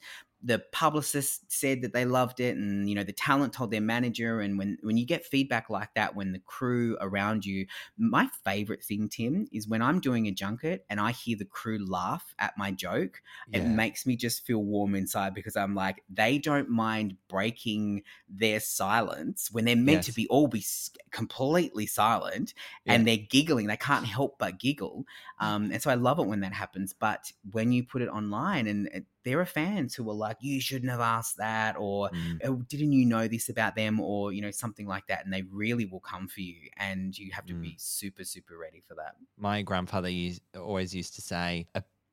[0.44, 4.40] the publicist said that they loved it and you know the talent told their manager
[4.40, 7.66] and when when you get feedback like that when the crew around you
[7.98, 11.84] my favorite thing tim is when i'm doing a junket and i hear the crew
[11.90, 13.22] laugh at my joke
[13.52, 18.60] it makes me just feel warm inside because i'm like they don't mind breaking their
[18.60, 20.64] silence when they're meant to be all be
[21.12, 22.54] completely silent
[22.86, 22.94] Yeah.
[22.94, 25.06] and they're giggling they can't help but giggle
[25.40, 26.94] um, and so I love it when that happens.
[26.94, 30.62] But when you put it online, and uh, there are fans who are like, "You
[30.62, 32.42] shouldn't have asked that," or Mm.
[32.44, 35.44] "Oh, "Didn't you know this about them?" or you know something like that, and they
[35.44, 37.62] really will come for you, and you have to Mm.
[37.62, 39.16] be super, super ready for that.
[39.38, 41.68] My grandfather used, always used to say,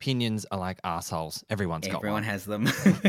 [0.05, 1.43] "Opinions are like assholes.
[1.49, 1.97] Everyone's got them.
[2.01, 2.67] Everyone has them.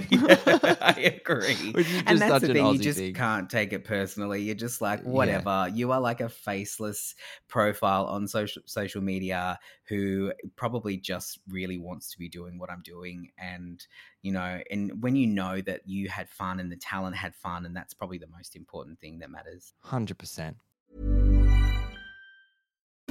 [0.09, 0.37] Yeah,
[0.81, 1.73] I agree.
[2.07, 3.13] And that's the an thing, you just thing.
[3.13, 4.41] can't take it personally.
[4.43, 5.09] You're just like, uh, Yeah.
[5.09, 5.69] whatever.
[5.73, 7.13] You are like a faceless
[7.49, 12.81] profile on social social media who probably just really wants to be doing what I'm
[12.81, 13.29] doing.
[13.37, 13.85] And,
[14.21, 17.65] you know, and when you know that you had fun and the talent had fun,
[17.65, 19.73] and that's probably the most important thing that matters.
[19.81, 20.55] Hundred percent.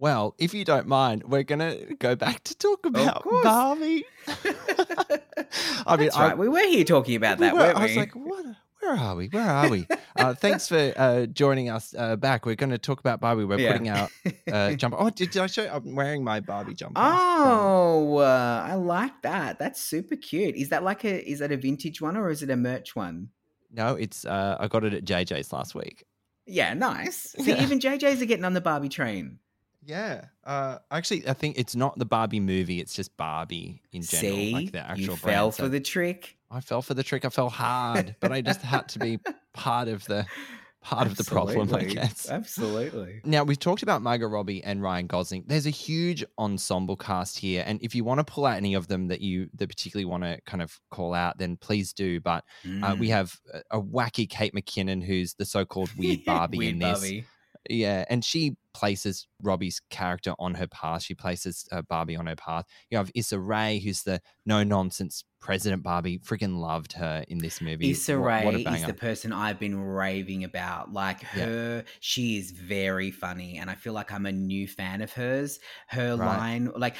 [0.00, 3.22] Well, if you don't mind, we're gonna go back to talk about.
[3.42, 4.04] Barbie.
[4.26, 6.32] I mean, That's right.
[6.32, 8.44] I, we were here talking about we that, were- I was like, what?
[8.80, 9.26] Where are we?
[9.28, 9.86] Where are we?
[10.16, 12.46] uh, thanks for uh, joining us uh, back.
[12.46, 13.44] We're going to talk about Barbie.
[13.44, 13.72] We're Yeah.
[13.72, 14.10] putting out
[14.50, 14.96] uh, jumper.
[14.98, 15.68] Oh, did, did I show?
[15.70, 16.94] I'm wearing my Barbie jumper.
[16.98, 19.58] Oh, uh, I like that.
[19.58, 20.56] That's super cute.
[20.56, 23.28] Is that like a is that a vintage one or is it a merch one?
[23.70, 24.24] no, it's.
[24.24, 26.04] Uh, I got it at JJ's last week.
[26.46, 27.36] Yeah, nice.
[27.38, 27.62] See, Yeah.
[27.62, 29.38] even JJ's are getting on the Barbie train.
[29.84, 30.26] Yeah.
[30.44, 32.80] Uh, actually, I think it's not the Barbie movie.
[32.80, 35.20] It's just Barbie in general, See, like the actual you brand.
[35.20, 36.36] fell So for the trick.
[36.50, 37.24] I fell for the trick.
[37.24, 39.18] I fell hard, but I just had to be
[39.54, 40.26] part of the
[40.82, 41.94] part of the problem, I Absolutely.
[41.94, 42.30] guess.
[42.30, 43.20] Absolutely.
[43.24, 45.44] Now we've talked about Margot Robbie and Ryan Gosling.
[45.46, 48.88] There's a huge ensemble cast here, and if you want to pull out any of
[48.88, 52.20] them that you that particularly want to kind of call out, then please do.
[52.20, 52.44] But
[52.82, 53.10] uh, we Mm.
[53.10, 53.38] have
[53.70, 56.98] a, a wacky Kate McKinnon, who's the so-called weird Barbie Weird in this.
[57.00, 57.24] Barbie.
[57.68, 61.02] Yeah, and she places Robbie's character on her path.
[61.02, 62.66] She places uh, Barbie on her path.
[62.90, 66.18] You have Issa Rae, who's the no nonsense President Barbie.
[66.18, 67.90] Freaking loved her in this movie.
[67.90, 70.92] Issa What- what Rae is the person I've been raving about.
[70.92, 71.46] Like Yeah.
[71.46, 75.58] her, she is very funny, and I feel like I'm a new fan of hers.
[75.88, 76.36] Her Right.
[76.36, 76.96] line, like,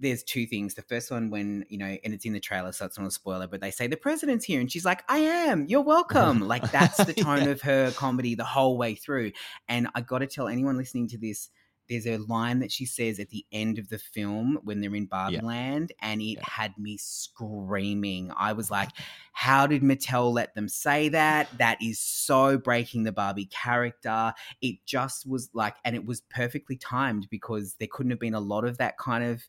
[0.00, 0.74] there's two things.
[0.74, 3.10] The first one, when you know, and it's in the trailer, so it's not a
[3.12, 5.66] spoiler, but they say the president's here, and she's like, "I am.
[5.68, 7.50] You're welcome." like that's the tone Yeah.
[7.50, 9.30] of her comedy the whole way through.
[9.68, 11.50] And I got to tell anyone listening to this.
[11.86, 15.04] There's a line that she says at the end of the film when they're in
[15.04, 15.44] Barbie Yeah.
[15.44, 16.42] Land, and it Yeah.
[16.44, 18.32] had me screaming.
[18.36, 18.88] I was like,
[19.32, 21.48] how did Mattel let them say that?
[21.58, 24.32] That is so breaking the Barbie character.
[24.62, 28.40] It just was like, and it was perfectly timed because there couldn't have been a
[28.40, 29.46] lot of that kind of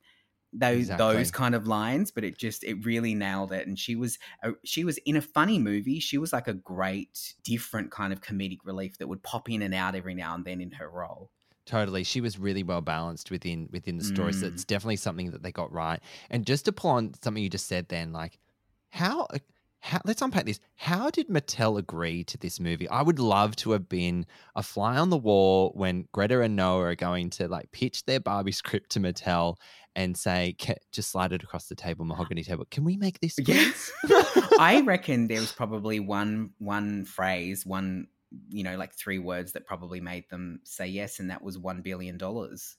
[0.57, 3.67] those those kind of lines, but it just it really nailed it.
[3.67, 5.99] And she was a, she was in a funny movie.
[5.99, 9.73] She was like a great different kind of comedic relief that would pop in and
[9.73, 11.29] out every now and then in her role.
[11.65, 14.33] Totally, she was really well balanced within within the story.
[14.33, 14.49] So Mm.
[14.53, 15.99] it's definitely something that they got right.
[16.29, 18.37] And just to pull on something you just said, then like
[18.91, 19.23] how.
[19.25, 19.39] uh,
[19.81, 20.59] How, let's unpack this.
[20.77, 22.89] How did Mattel agree to this movie?
[22.89, 26.85] I would love to have been a fly on the wall when Greta and Noah
[26.85, 29.57] are going to like pitch their Barbie script to Mattel
[29.95, 30.55] and say,
[30.91, 32.65] just slide it across the table, mahogany table.
[32.71, 33.91] Can we make this, please?
[34.59, 38.07] I reckon there was probably one one phrase, one
[38.49, 41.81] you know, like three words that probably made them say yes, and that was one
[41.81, 42.77] billion dollars.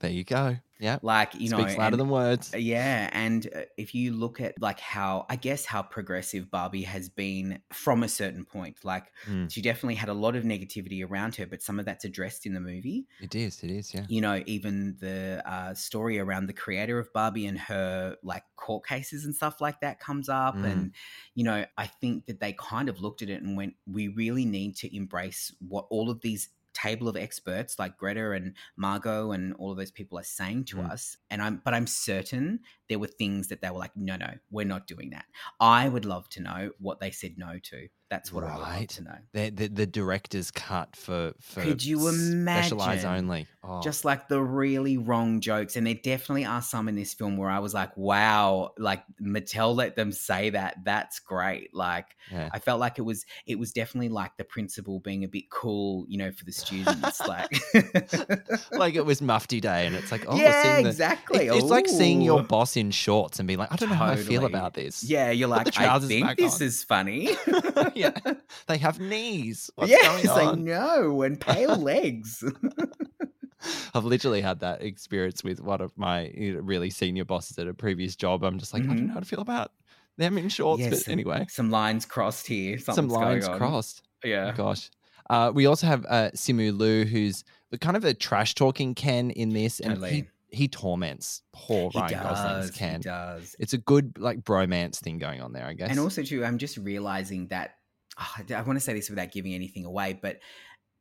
[0.00, 0.56] There you go.
[0.80, 0.98] Yeah.
[1.02, 2.52] Like you know, Speaks louder and- than words.
[2.54, 7.08] Yeah, and uh, if you look at like how I guess how progressive Barbie has
[7.08, 9.50] been from a certain point, like Mm.
[9.50, 12.52] she definitely had a lot of negativity around her, but some of that's addressed in
[12.52, 13.06] the movie.
[13.20, 13.62] It is.
[13.62, 13.94] It is.
[13.94, 14.04] Yeah.
[14.08, 18.84] You know, even the uh, story around the creator of Barbie and her like court
[18.86, 20.64] cases and stuff like that comes up, Mm.
[20.70, 20.92] and
[21.34, 24.44] you know, I think that they kind of looked at it and went, "We really
[24.44, 29.54] need to embrace what all of these." Table of experts like Greta and Margot and
[29.54, 30.90] all of those people are saying to Mm.
[30.90, 34.34] us and I'm but I'm certain there were things that they were like no no
[34.50, 35.26] we're not doing that.
[35.60, 37.88] I would love to know what they said no to.
[38.10, 39.16] That's what I would love to know.
[39.32, 43.24] The, the the director's cut for for Could you specialized imagine?
[43.24, 43.46] only.
[43.66, 47.38] Oh, Just like the really wrong jokes and there definitely are some in this film
[47.38, 51.74] where I was like wow like Mattel let them say that that's great.
[51.74, 52.50] Like yeah.
[52.52, 56.04] I felt like it was it was definitely like the principal being a bit cool,
[56.06, 57.50] you know, for the students like
[58.72, 61.46] like it was Mufti Day, and it's like, oh, yeah, seeing the, exactly.
[61.46, 64.06] It- it's like seeing your boss in shorts and being like, I don't know how
[64.06, 65.02] I feel about this.
[65.04, 67.30] Yeah, you're Put like, I think this on." is funny.
[67.94, 68.12] yeah,
[68.66, 69.70] they have knees.
[69.76, 72.42] What's yes, going I know, and pale legs.
[73.94, 78.14] I've literally had that experience with one of my really senior bosses at a previous
[78.14, 78.44] job.
[78.44, 79.72] I'm just like, I don't know how to feel about
[80.18, 80.82] them in shorts.
[80.82, 82.78] Yes, but anyway, some lines crossed here.
[82.78, 83.58] some lines going on.
[83.58, 84.02] crossed.
[84.24, 84.52] Oh Yeah.
[84.52, 84.90] gosh.
[85.30, 87.44] Uh, we also have uh, Simu Liu, who's
[87.80, 90.28] kind of a trash talking Ken in this, and he, Totally.
[90.50, 92.70] he torments poor He Ryan Gosling's does.
[92.72, 92.96] Ken.
[93.00, 93.56] He does.
[93.58, 95.88] It's a good like bromance thing going on there, I guess.
[95.88, 97.76] And also, too, I'm just realizing that
[98.18, 100.40] ah, I want to say this without giving anything away, but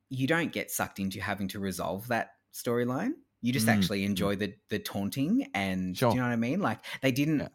[0.10, 3.14] you don't get sucked into having to resolve that storyline.
[3.42, 4.06] You just Mm, actually mm.
[4.08, 6.12] enjoy the the taunting, and Sure.
[6.12, 6.60] do you know what I mean?
[6.62, 7.40] Like they didn't.
[7.40, 7.48] Yeah.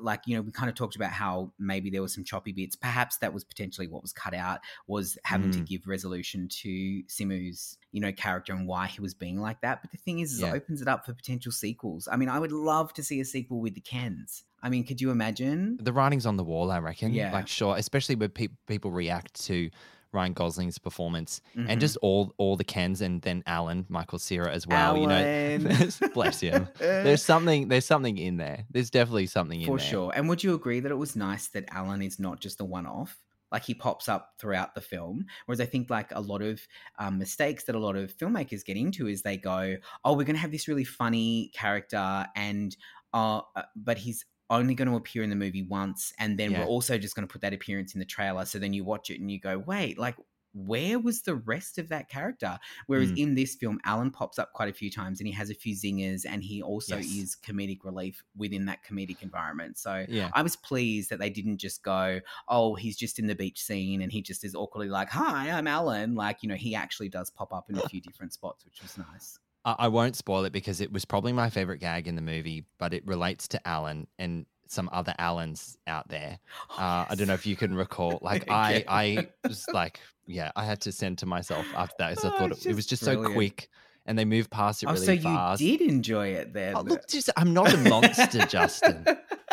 [0.00, 2.74] Like you know, we kind of talked about how maybe there were some choppy bits.
[2.74, 5.66] Perhaps that was potentially what was cut out was having to Mm.
[5.66, 9.82] give resolution to Simu's you know character and why he was being like that.
[9.82, 12.08] But the thing is, is it opens it up for potential sequels.
[12.10, 14.44] I mean, I would love to see a sequel with the Kens.
[14.64, 15.76] I mean, could you imagine?
[15.80, 17.12] the writing's on the wall, I reckon.
[17.12, 17.30] Yeah.
[17.32, 19.70] Like, sure, especially when pe- people react to
[20.12, 21.66] Ryan Gosling's performance Mhm.
[21.68, 24.96] and just all all the Kens and then Alan, Michael Cera as well.
[24.96, 25.92] You know, Alan.
[26.14, 26.68] bless him.
[26.78, 27.68] There's something.
[27.68, 28.64] There's something in there.
[28.70, 29.76] There's definitely something in there.
[29.76, 29.86] for there.
[29.90, 30.12] sure.
[30.14, 33.18] And would you agree that it was nice that Alan is not just a one-off?
[33.52, 36.60] Like he pops up throughout the film, whereas I think like a lot of
[36.98, 40.34] um, mistakes that a lot of filmmakers get into is they go, "Oh, we're going
[40.36, 42.76] to have this really funny character, and
[43.12, 46.56] uh, uh, but he's only going to appear in the movie once, and then Yeah.
[46.56, 49.10] we're also just going to put that appearance in the trailer." So then you watch
[49.10, 50.16] it and you go, "Wait, like."
[50.56, 52.60] Where was the rest of that character?
[52.86, 53.16] Whereas Mm.
[53.16, 55.74] in this film, Alan pops up quite a few times and he has a few
[55.74, 57.04] zingers and he also Yes.
[57.04, 59.78] is comedic relief within that comedic environment.
[59.78, 60.32] So Yeah.
[60.32, 64.00] I was pleased that they didn't just go, oh, he's just in the beach scene
[64.00, 66.14] and he just is awkwardly like, hi, I'm Alan.
[66.14, 68.96] Like, you know, he actually does pop up in a few different spots, which was
[68.96, 69.40] nice.
[69.64, 72.64] I, I won't spoil it because it was probably my favorite gag in the movie,
[72.78, 76.38] but it relates to Alan and some other Allens out there.
[76.76, 78.18] Uh, I don't know if you can recall.
[78.22, 82.24] Like I, I was like, yeah, I had to send to myself after that because
[82.24, 83.68] I Oh, thought it, it was just just so quick,
[84.06, 85.62] and they moved past it Oh, really so fast.
[85.62, 86.76] you did enjoy it then.
[86.76, 89.06] Oh, look, just I'm not a monster, Justin.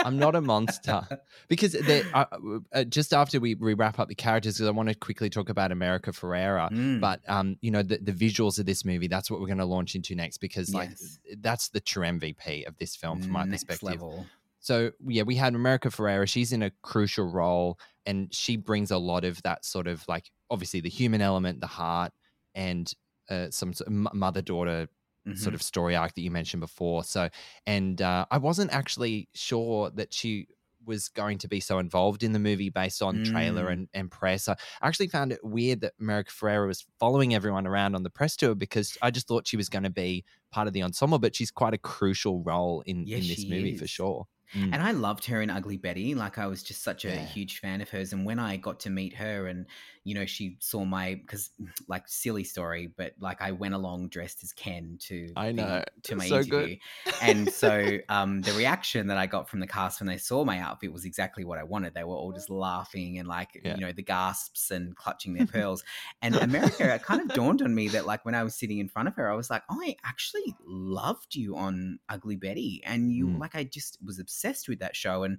[0.04, 1.02] I'm not a monster.
[1.48, 2.26] Because uh,
[2.74, 5.50] uh, just after we, we wrap up the characters, because I want to quickly talk
[5.50, 6.70] about America Ferrera.
[6.72, 7.00] Mm.
[7.00, 9.66] But um, you know, the, the visuals of this movie, that's what we're going to
[9.66, 11.20] launch into next because like Yes.
[11.40, 14.02] that's the true MVP of this film from my Next perspective.
[14.02, 14.26] level.
[14.60, 16.28] So yeah, we had America Ferrera.
[16.28, 20.32] She's in a crucial role, and she brings a lot of that sort of like
[20.50, 22.12] obviously the human element, the heart,
[22.54, 22.92] and
[23.30, 24.88] uh, some sort of mother daughter
[25.36, 25.56] sort Mhm.
[25.56, 27.04] of story arc that you mentioned before.
[27.04, 27.30] So,
[27.68, 30.48] and uh, I wasn't actually sure that she
[30.84, 33.74] was going to be so involved in the movie based on trailer Mm.
[33.74, 34.48] and, and press.
[34.50, 38.36] I actually found it weird that America Ferrera was following everyone around on the press
[38.36, 41.36] tour because I just thought she was going to be part of the ensemble, but
[41.36, 44.26] she's quite a crucial role in, Yes, in this movie for sure.
[44.56, 44.74] Mm.
[44.74, 46.16] And I loved her in Ugly Betty.
[46.16, 47.26] Like I was just such a Yeah.
[47.26, 48.12] huge fan of hers.
[48.12, 49.68] And when I got to meet her, and
[50.04, 51.52] you know, she saw my because
[51.88, 55.84] like silly story, but like I went along dressed as Ken to I the- know.
[56.04, 56.54] to my So good.
[56.54, 56.78] interview,
[57.22, 60.58] and so um, the reaction that I got from the cast when they saw my
[60.60, 61.94] outfit was exactly what I wanted.
[61.94, 63.76] They were all just laughing and like Yeah.
[63.76, 65.84] you know the gasps and clutching their pearls.
[66.24, 68.88] And America, it kind of dawned on me that like when I was sitting in
[68.90, 73.12] front of her, I was like, "Oh, I actually loved you on Ugly Betty, and
[73.12, 73.40] you Mm.
[73.40, 75.38] like I just was obsessed with that show and.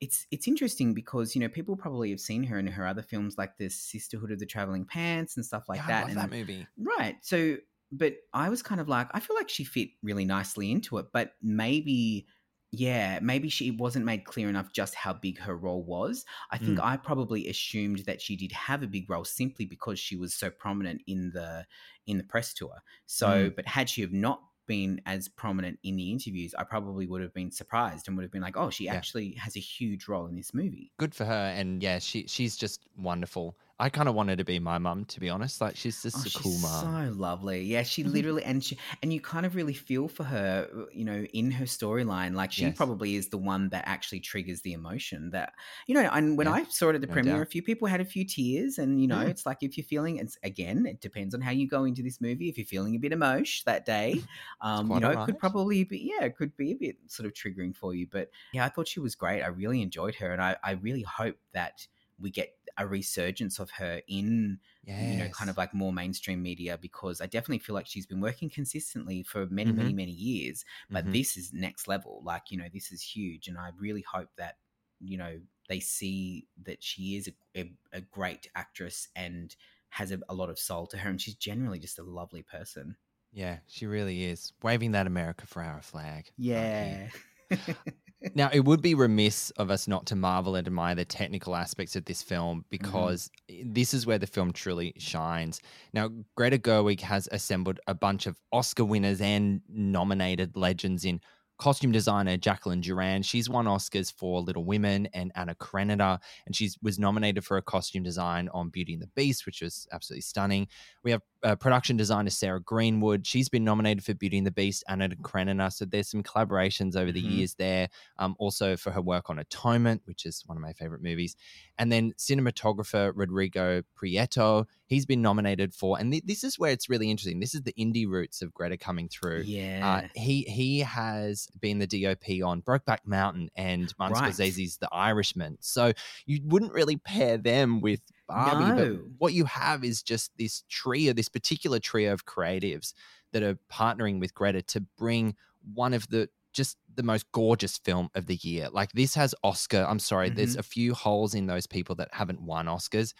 [0.00, 3.36] It's it's interesting because you know people probably have seen her in her other films
[3.36, 5.96] like the Sisterhood of the Traveling Pants and stuff like Yeah, that.
[5.96, 6.66] I love and that movie.
[6.78, 7.16] Right.
[7.22, 7.56] So,
[7.90, 11.06] but I was kind of like, I feel like she fit really nicely into it,
[11.12, 12.26] but maybe,
[12.70, 16.24] yeah, maybe she wasn't made clear enough just how big her role was.
[16.50, 16.84] I think mm.
[16.84, 20.50] I probably assumed that she did have a big role simply because she was so
[20.50, 21.66] prominent in the
[22.06, 22.82] in the press tour.
[23.06, 23.56] So, mm.
[23.56, 27.34] but had she have not been as prominent in the interviews, I probably would have
[27.34, 28.94] been surprised and would have been like, oh, she Yeah.
[28.94, 30.92] actually has a huge role in this movie.
[30.98, 31.52] Good for her.
[31.56, 33.56] And yeah, she she's just wonderful.
[33.78, 35.60] I kind of wanted to be my mum, to be honest.
[35.60, 36.98] Like she's just Oh, a cool mum.
[36.98, 37.62] So lovely.
[37.64, 41.04] Yeah, she literally and she and you kind of really feel for her, uh, you
[41.04, 42.34] know, in her storyline.
[42.34, 42.72] Like she Yes.
[42.72, 45.52] probably is the one that actually triggers the emotion that
[45.86, 47.42] you know, and when Yeah, I saw it at the no premiere, doubt.
[47.42, 49.26] a few people had a few tears and you know, Mm.
[49.26, 52.22] it's like if you're feeling it's again, it depends on how you go into this
[52.22, 52.48] movie.
[52.48, 54.24] If you're feeling a bit emotion that day,
[54.62, 57.34] um, you know, it could probably be yeah, it could be a bit sort of
[57.34, 58.06] triggering for you.
[58.06, 59.42] But yeah, I thought she was great.
[59.42, 61.86] I really enjoyed her and I, I really hope that
[62.18, 64.94] we get a resurgence of her in Yeah.
[65.00, 68.20] you know, kind of like more mainstream media because I definitely feel like she's been
[68.20, 70.64] working consistently for many, many, many years.
[70.90, 71.12] But Mhm.
[71.12, 72.20] this is next level.
[72.24, 73.46] Like, you know, this is huge.
[73.46, 74.56] And I really hope that,
[75.00, 79.54] you know, they see that she is a, a, a great actress and
[79.90, 81.10] has a, a lot of soul to her.
[81.10, 82.96] And she's generally just a lovely person.
[83.32, 84.52] Yeah, she really is.
[84.62, 86.32] Waving that America Ferrera flag.
[86.36, 87.10] Yeah.
[88.34, 91.94] Now, it would be remiss of us not to marvel and admire the technical aspects
[91.94, 92.68] of this film mm-hmm.
[92.70, 93.30] because
[93.64, 95.60] this is where the film truly shines.
[95.92, 101.20] Now, Greta Gerwig has assembled a bunch of Oscar winners and nominated legends in
[101.58, 103.24] costume designer Jacqueline Durran.
[103.24, 107.62] She's won Oscars for Little Women and Anna Karenina, and she was nominated for a
[107.62, 110.68] costume design on Beauty and the Beast, which was absolutely stunning.
[111.02, 113.26] We have uh, production designer Sarah Greenwood.
[113.26, 115.70] She's been nominated for Beauty and the Beast, Anna Karenina.
[115.72, 117.30] So there's some collaborations over the Mhm.
[117.36, 117.88] years there.
[118.18, 121.36] Um, also for her work on Atonement, which is one of my favorite movies.
[121.78, 124.66] And then cinematographer Rodrigo Prieto.
[124.86, 127.40] He's been nominated for, and th- this is where it's really interesting.
[127.40, 129.42] This is the indie roots of Greta coming through.
[129.42, 130.02] yeah.
[130.04, 134.32] Uh, he he has been the DOP on Brokeback Mountain and Martin Right.
[134.32, 135.58] Scorsese's The Irishman.
[135.60, 135.92] So
[136.26, 141.12] you wouldn't really pair them with Barbie, but what you have is just this trio,
[141.12, 142.92] this particular trio of creatives
[143.32, 145.34] that are partnering with Greta to bring
[145.74, 148.68] one of the just the most gorgeous film of the year.
[148.72, 149.84] Like this has Oscar.
[149.88, 150.60] I'm sorry, there's Mm-hmm.
[150.60, 153.12] a few holes in those people that haven't won Oscars.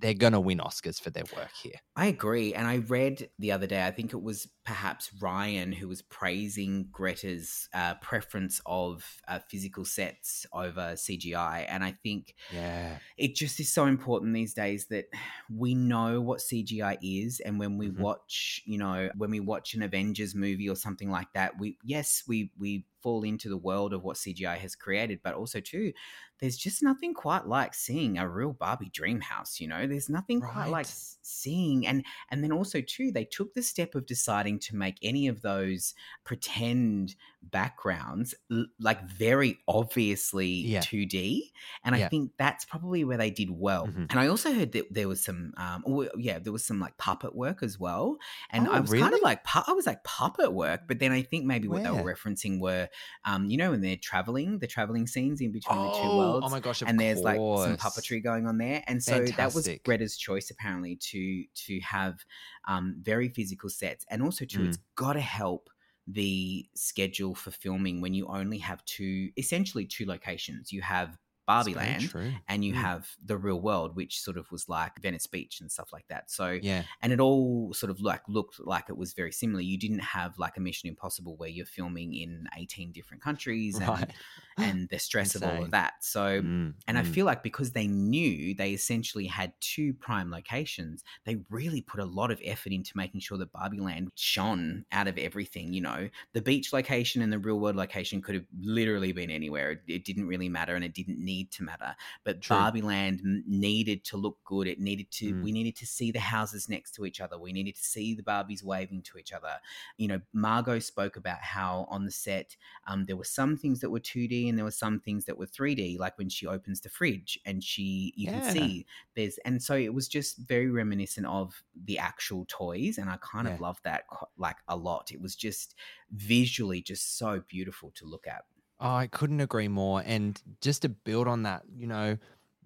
[0.00, 1.74] They're gonna win Oscars for their work here.
[1.96, 2.54] I agree.
[2.54, 6.88] And I read the other day, I think it was perhaps Ryan who was praising
[6.92, 11.64] Greta's uh, preference of uh, physical sets over CGI.
[11.70, 12.98] And I think Yeah.
[13.16, 15.06] it just is so important these days that
[15.48, 17.40] we know what CGI is.
[17.40, 17.98] And when we Mhm.
[17.98, 22.24] watch, you know, when we watch an Avengers movie or something like that, we, yes,
[22.28, 25.92] we, we, fall into the world of what CGI has created, but also too,
[26.40, 29.86] there's just nothing quite like seeing a real Barbie dream house, you know?
[29.86, 30.86] There's nothing quite like
[31.22, 35.28] seeing and and then also too, they took the step of deciding to make any
[35.28, 35.94] of those
[36.24, 38.34] pretend backgrounds
[38.78, 40.80] like very obviously Yeah.
[40.80, 41.52] 2D.
[41.84, 42.08] And I Yeah.
[42.08, 43.86] think that's probably where they did well.
[43.86, 44.06] Mhm.
[44.10, 46.96] And I also heard that there was some um oh, yeah, there was some like
[46.98, 48.18] puppet work as well.
[48.50, 51.12] And Oh, I was kind of like pu- I was like puppet work, but then
[51.12, 52.88] I think maybe what they were referencing were
[53.24, 56.46] um, you know, when they're traveling, the traveling scenes in between the two worlds.
[56.46, 58.82] oh my gosh, and there's like some puppetry going on there.
[58.86, 62.24] And so that was Greta's choice apparently to to have
[62.66, 64.04] um, very physical sets.
[64.10, 64.68] And also too, Mm.
[64.68, 65.70] it's gotta help
[66.10, 70.72] the schedule for filming when you only have two, essentially two locations.
[70.72, 72.14] You have Barbie Land
[72.46, 72.74] and you Mm.
[72.74, 76.30] have the real world, which sort of was like Venice Beach and stuff like that.
[76.30, 76.86] So Yeah.
[77.02, 79.62] and it all sort of like looked like it was very similar.
[79.62, 84.06] You didn't have like a Mission Impossible where you're filming in 18 different countries and,
[84.06, 84.14] Right.
[84.60, 86.04] and the stress of all of that.
[86.04, 87.02] So Mm, and I mm.
[87.02, 92.06] feel like because they knew they essentially had two prime locations, they really put a
[92.06, 95.74] lot of effort into making sure that Barbie Land shone out of everything.
[95.74, 99.72] You know, the beach location and the real world location could have literally been anywhere.
[99.72, 101.96] It, it didn't really matter and it didn't need to matter.
[102.24, 102.48] But True.
[102.48, 104.66] Barbie Land needed to look good.
[104.66, 105.42] It needed to, Mm.
[105.42, 107.38] we needed to see the houses next to each other.
[107.38, 109.60] We needed to see the Barbies waving to each other.
[109.96, 113.90] You know, Margot spoke about how on the set, um, there were some things that
[113.90, 116.88] were 2D and there were some things that were 3D, like when she opens the
[116.88, 118.32] fridge and she, you Yeah.
[118.32, 122.98] can see there's, and so it was just very reminiscent of the actual toys.
[122.98, 123.54] And I kind Yeah.
[123.54, 124.04] of loved that
[124.36, 125.12] like a lot.
[125.12, 125.74] It was just
[126.10, 128.44] visually just so beautiful to look at.
[128.80, 130.02] Oh, I couldn't agree more.
[130.06, 132.16] And just to build on that, you know,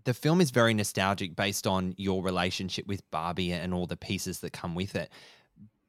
[0.05, 4.41] the film is very nostalgic based on your relationship with Barbie and all the pieces
[4.41, 5.11] that come with it.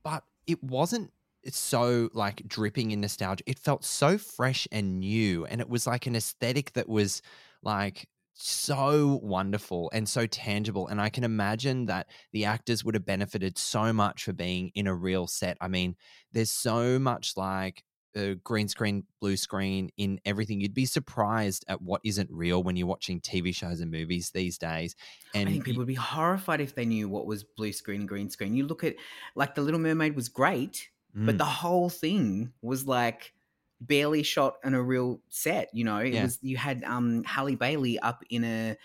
[0.03, 1.11] But it wasn't
[1.49, 3.43] so like dripping in nostalgia.
[3.47, 5.45] It felt so fresh and new.
[5.45, 7.21] And it was like an aesthetic that was
[7.61, 10.87] like so wonderful and so tangible.
[10.87, 14.87] And I can imagine that the actors would have benefited so much for being in
[14.87, 15.57] a real set.
[15.59, 15.95] I mean,
[16.31, 17.83] there's so much like
[18.15, 20.61] uh, green screen, blue screen in everything.
[20.61, 24.57] You'd be surprised at what isn't real when you're watching TV shows and movies these
[24.57, 24.95] days.
[25.33, 28.09] And I think people would be horrified if they knew what was blue screen and
[28.09, 28.55] green screen.
[28.55, 28.95] You look at
[29.35, 31.37] like the Little Mermaid was great, but Mm.
[31.37, 33.33] the whole thing was like
[33.81, 35.69] barely shot on a real set.
[35.73, 36.21] You know, it Yeah.
[36.23, 38.77] was you had um Halle Bailey up in a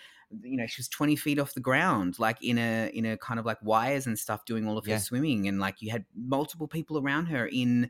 [0.43, 3.39] you know she was 20 feet off the ground like in a in a kind
[3.39, 4.95] of like wires and stuff doing all of Yeah.
[4.95, 7.89] her swimming and like you had multiple people around her in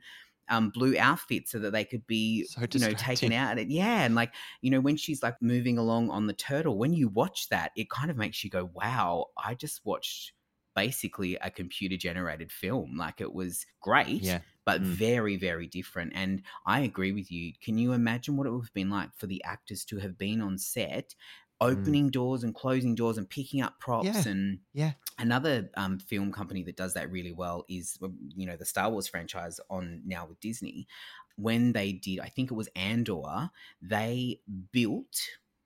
[0.49, 4.15] um, blue outfit so that they could be So you know taken out yeah and
[4.15, 7.71] like you know when she's like moving along on the turtle when you watch that
[7.75, 10.33] it kind of makes you go wow i just watched
[10.75, 12.95] basically a computer generated film.
[12.95, 14.85] Like it was great yeah, but Mm.
[14.85, 17.53] very very different and i agree with you.
[17.61, 20.41] Can you imagine what it would have been like for the actors to have been
[20.41, 21.15] on set
[21.61, 24.25] opening doors and closing doors and picking up props Mm.
[24.25, 24.31] Yeah.
[24.31, 28.55] and yeah, another um, film company that does that really well is um, you know
[28.55, 30.87] the Star Wars franchise on now with Disney.
[31.35, 33.49] When they did, I think it was Andor,
[33.81, 34.41] they
[34.71, 35.21] built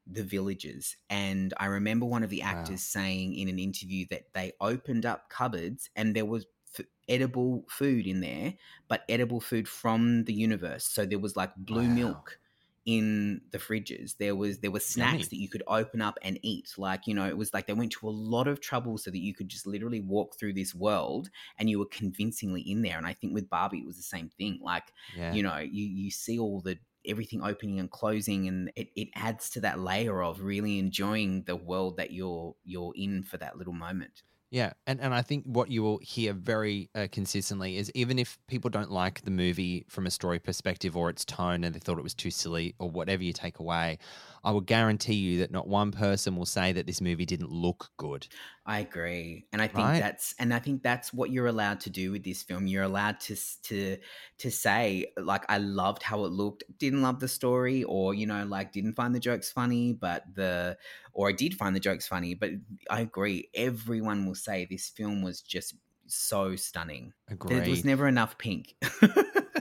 [0.06, 3.02] the villages, and I remember one of the actors Wow.
[3.02, 6.46] saying in an interview that they opened up cupboards and there was
[6.78, 8.56] f- edible food in there,
[8.88, 10.86] but edible food from the universe.
[10.86, 11.96] So there was like blue Wow.
[11.96, 12.40] milk
[12.86, 14.18] in the fridges.
[14.18, 15.24] There was there were snacks Yummy.
[15.24, 16.74] that you could open up and eat.
[16.78, 19.20] Like, you know, it was like they went to a lot of trouble so that
[19.20, 22.98] you could just literally walk through this world and you were convincingly in there.
[22.98, 24.60] And I think with Barbie it was the same thing.
[24.62, 25.34] Like, yeah.
[25.34, 29.50] you know, you you see all the everything opening and closing and it, it adds
[29.50, 33.74] to that layer of really enjoying the world that you're you're in for that little
[33.74, 34.24] moment.
[34.54, 38.38] Yeah, and and I think what you will hear very uh, consistently is even if
[38.46, 41.98] people don't like the movie from a story perspective or its tone and they thought
[41.98, 43.98] it was too silly or whatever you take away,
[44.44, 47.90] I will guarantee you that not one person will say that this movie didn't look
[47.98, 48.28] good.
[48.66, 50.00] I agree, and I think Right?
[50.00, 52.66] that's and I think that's what you're allowed to do with this film.
[52.66, 53.98] You're allowed to to
[54.38, 58.46] to say like I loved how it looked, didn't love the story, or you know
[58.46, 60.78] like didn't find the jokes funny, but the
[61.12, 62.36] or I did find the jokes funny.
[62.36, 62.52] But
[62.90, 65.76] I agree, everyone will say this film was just
[66.08, 67.12] so stunning.
[67.30, 67.64] Agreed.
[67.64, 68.76] There was never enough pink.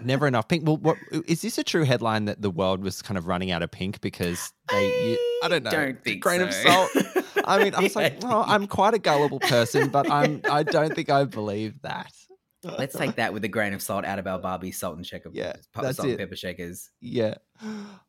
[0.04, 0.66] Never enough pink.
[0.66, 0.96] Well, what
[1.26, 4.00] is this a true headline that the world was kind of running out of pink
[4.00, 4.84] because they?
[5.10, 5.70] you- I don't know.
[5.70, 6.90] Don't think grain of salt.
[7.44, 10.40] I mean, I was like, well, I'm quite a gullible person, but I'm.
[10.50, 12.12] I don't think I believe that.
[12.64, 15.30] Let's take that with a grain of salt out of our Barbie salt and shaker.
[15.32, 16.18] Yeah, that's salt and it.
[16.18, 16.90] pepper shakers.
[17.00, 17.34] Yeah.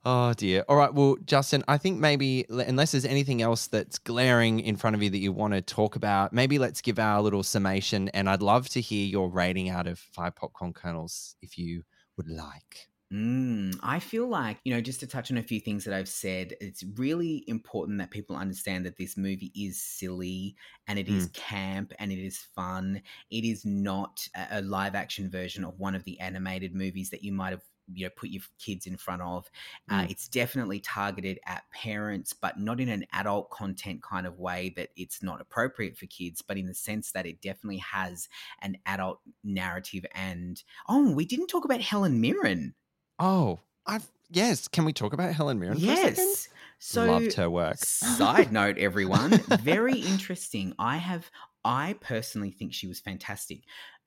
[0.06, 0.64] Oh dear.
[0.68, 0.94] All right.
[0.94, 5.10] Well, Justin, I think maybe unless there's anything else that's glaring in front of you
[5.10, 8.10] that you want to talk about, maybe let's give our little summation.
[8.10, 11.84] And I'd love to hear your rating out of five popcorn kernels if you
[12.18, 12.90] would like.
[13.14, 16.10] Mm, I feel like, you know, just to touch on a few things that I've
[16.10, 20.56] said, it's really important that people understand that this movie is silly
[20.88, 23.04] and it is camp and it is fun.
[23.30, 27.24] It is not a, a live action version of one of the animated movies that
[27.24, 27.64] you might have.
[27.94, 29.52] You know, put your kids in front of.
[29.90, 30.08] Uh, Mm.
[30.08, 34.92] it's definitely targeted at parents, but not in an adult content kind of way that
[34.96, 38.30] it's not appropriate for kids, but in the sense that it definitely has
[38.62, 40.06] an adult narrative.
[40.16, 42.74] And oh, we didn't talk about Helen Mirren.
[43.20, 44.68] Oh, I've yes.
[44.68, 45.78] Can we talk about Helen Mirren?
[45.78, 46.48] Yes.
[46.80, 47.78] So loved her work.
[47.80, 50.74] Side note, everyone, very interesting.
[50.78, 51.30] I have
[51.64, 53.62] I personally think she was fantastic.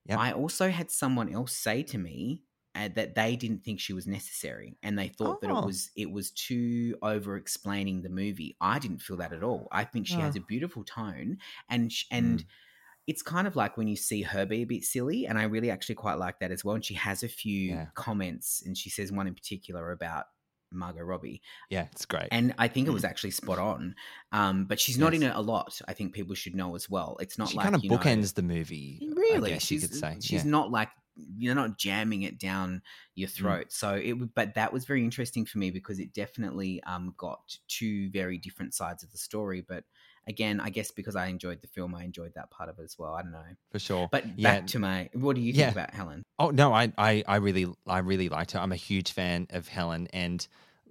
[0.07, 0.19] Yep.
[0.19, 2.43] I also had someone else say to me,
[2.75, 5.61] uh, that they didn't think she was necessary, and they thought that Oh.
[5.61, 8.57] it was it was too over explaining the movie.
[8.61, 9.69] I didn't feel that at all.
[9.73, 10.21] I think she Oh.
[10.21, 11.39] has a beautiful tone,
[11.71, 12.41] and sh- and.
[12.41, 12.47] Mm.
[13.07, 15.71] It's kind of like when you see her be a bit silly, and I really
[15.71, 16.75] actually quite like that as well.
[16.75, 17.87] And she has a few Yeah.
[17.95, 20.25] comments, and she says one in particular about
[20.73, 21.41] Margot Robbie,
[21.71, 22.27] Yeah, it's great.
[22.33, 23.95] and I think it was actually spot on.
[24.33, 25.81] Um, but she's not in it a lot.
[25.87, 27.17] I think people should know as well.
[27.21, 29.09] It's not she like kind of you know- bookends the movie.
[29.15, 30.17] really she's you could say.
[30.21, 30.51] she's yeah.
[30.51, 30.89] not like
[31.39, 32.83] you're not jamming it down
[33.15, 37.15] your throat so it but that was very interesting for me because it definitely um
[37.17, 39.83] got two very different sides of the story but
[40.27, 42.97] again i guess because i enjoyed the film i enjoyed that part of it as
[42.99, 44.09] well i don't know for sure.
[44.11, 45.71] but yeah, back to my what do you think Yeah.
[45.71, 48.59] about helen Oh no, I, I I really I really liked her.
[48.59, 50.47] I'm a huge fan of Helen and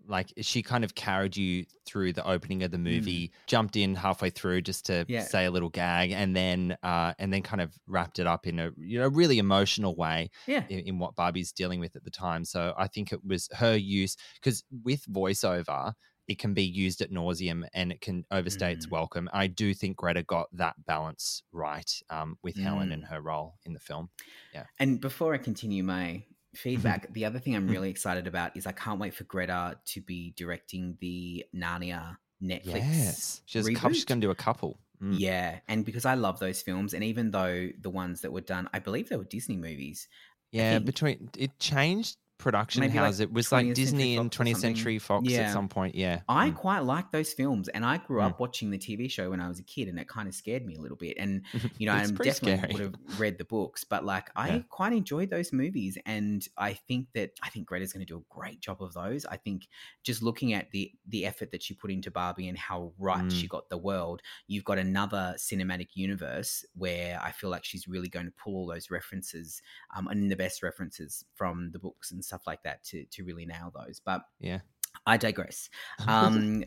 [0.08, 4.32] like she kind of carried you through the opening of the movie, jumped in halfway
[4.32, 5.10] through just to Mm.
[5.10, 5.24] Yeah.
[5.24, 8.58] say a little gag and then uh and then kind of wrapped it up in
[8.60, 12.12] a you know really emotional way yeah in, in what Barbie's dealing with at the
[12.12, 12.44] time.
[12.44, 15.94] So I think it was her use because with voiceover,
[16.28, 18.92] it can be used at nauseum and it can overstay its Mm.
[18.92, 19.30] welcome.
[19.34, 22.94] I do think Greta got that balance right um, with Helen Mm.
[22.94, 24.10] and her role in the film.
[24.54, 24.66] Yeah.
[24.80, 26.24] And before I continue my
[26.56, 27.72] feedback, the other thing I'm Mhm.
[27.72, 32.66] really excited about is I can't wait for Greta to be directing the Narnia Netflix.
[32.76, 34.80] Yes, she's, couple, she's going to do a couple.
[35.02, 35.20] Mm.
[35.20, 38.70] Yeah, and because I love those films, and even though the ones that were done,
[38.74, 40.08] I believe they were Disney movies.
[40.52, 44.58] Yeah, between it changed production Maybe like it was like Disney and 20th.
[44.58, 45.42] Century Fox Yeah.
[45.42, 45.96] at some point.
[45.96, 46.56] Yeah, I Mm.
[46.56, 48.26] quite like those films, and I grew Mm.
[48.26, 50.66] up watching the TV show when I was a kid, and it kind of scared
[50.66, 51.16] me a little bit.
[51.18, 51.44] And
[51.80, 52.74] you know, I definitely scary.
[52.74, 54.60] would have read the books, but like I Yeah.
[54.70, 58.34] quite enjoyed those movies, and I think that I think Greta's going to do a
[58.34, 59.26] great job of those.
[59.26, 59.68] I think
[60.04, 63.32] just looking at the the effort that she put into Barbie and how right Mm.
[63.32, 68.10] she got the world, you've got another cinematic universe where I feel like she's really
[68.10, 69.62] going to pull all those references,
[69.96, 73.46] um, and the best references from the books and stuff like that to to really
[73.46, 74.00] nail those.
[74.00, 74.60] But Yeah.
[75.06, 75.70] I digress.
[76.08, 76.64] Um,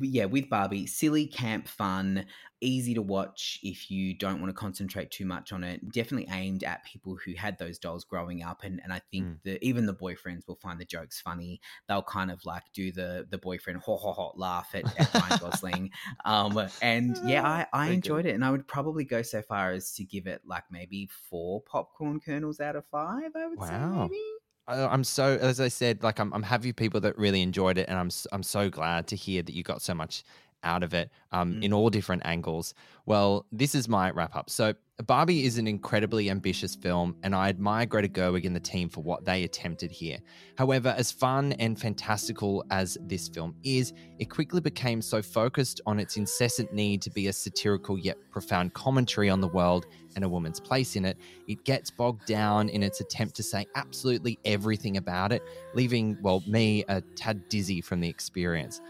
[0.00, 2.26] yeah, with Barbie, silly, camp, fun,
[2.60, 5.90] easy to watch if you don't want to concentrate too much on it.
[5.90, 9.42] Definitely aimed at people who had those dolls growing up, and and I think Mm.
[9.44, 11.60] that even the boyfriends will find the jokes funny.
[11.88, 15.38] They'll kind of like do the the boyfriend ho ho ho laugh at, at Ryan
[15.40, 15.90] Gosling.
[16.24, 17.96] Um, and yeah, I, I Very good.
[17.96, 21.08] enjoyed it, and I would probably go so far as to give it like maybe
[21.28, 23.32] four popcorn kernels out of five.
[23.34, 24.22] I would say maybe.
[24.68, 27.88] I- I'm so, as I said, like I'm, I'm happy people that really enjoyed it,
[27.88, 30.24] and I'm, I'm so glad to hear that you got so much
[30.64, 31.62] out of it, um, Mm.
[31.64, 32.74] in all different angles.
[33.04, 34.50] Well, this is my wrap up.
[34.50, 38.88] So, Barbie is an incredibly ambitious film, and I admire Greta Gerwig and the team
[38.88, 40.18] for what they attempted here.
[40.56, 46.00] However, as fun and fantastical as this film is, it quickly became so focused on
[46.00, 49.84] its incessant need to be a satirical yet profound commentary on the world
[50.14, 53.66] and a woman's place in it, it gets bogged down in its attempt to say
[53.74, 55.42] absolutely everything about it,
[55.74, 58.80] leaving, well, me a tad dizzy from the experience.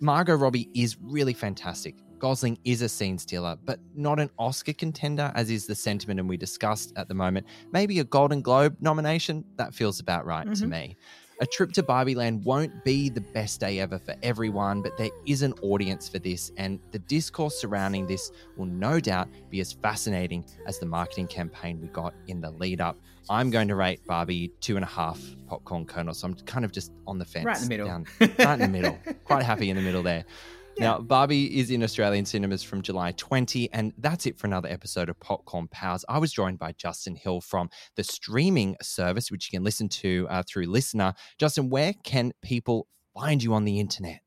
[0.00, 1.94] Margot Robbie is really fantastic.
[2.20, 6.28] Gosling is a scene stealer, but not an Oscar contender, as is the sentiment and
[6.28, 7.46] we discussed at the moment.
[7.72, 9.42] Maybe a Golden Globe nomination?
[9.56, 10.68] That feels about right to Mhm.
[10.68, 10.96] me.
[11.40, 15.08] A trip to Barbie Land won't be the best day ever for everyone, but there
[15.26, 19.72] is an audience for this, and the discourse surrounding this will no doubt be as
[19.72, 22.98] fascinating as the marketing campaign we got in the lead up.
[23.30, 26.72] I'm going to rate Barbie two and a half popcorn kernels, so I'm kind of
[26.72, 27.46] just on the fence.
[27.46, 27.86] Right in the middle.
[27.86, 28.98] down- right in the middle.
[29.24, 30.26] Quite happy in the middle there.
[30.80, 35.10] Now, Barbie is in Australian cinemas from July 20, and that's it for another episode
[35.10, 36.06] of Popcorn Pals.
[36.08, 40.26] I was joined by Justin Hill from the streaming service, which you can listen to
[40.30, 41.14] uh, through LiSTNR.
[41.38, 44.20] Justin, where can people find you on the internet?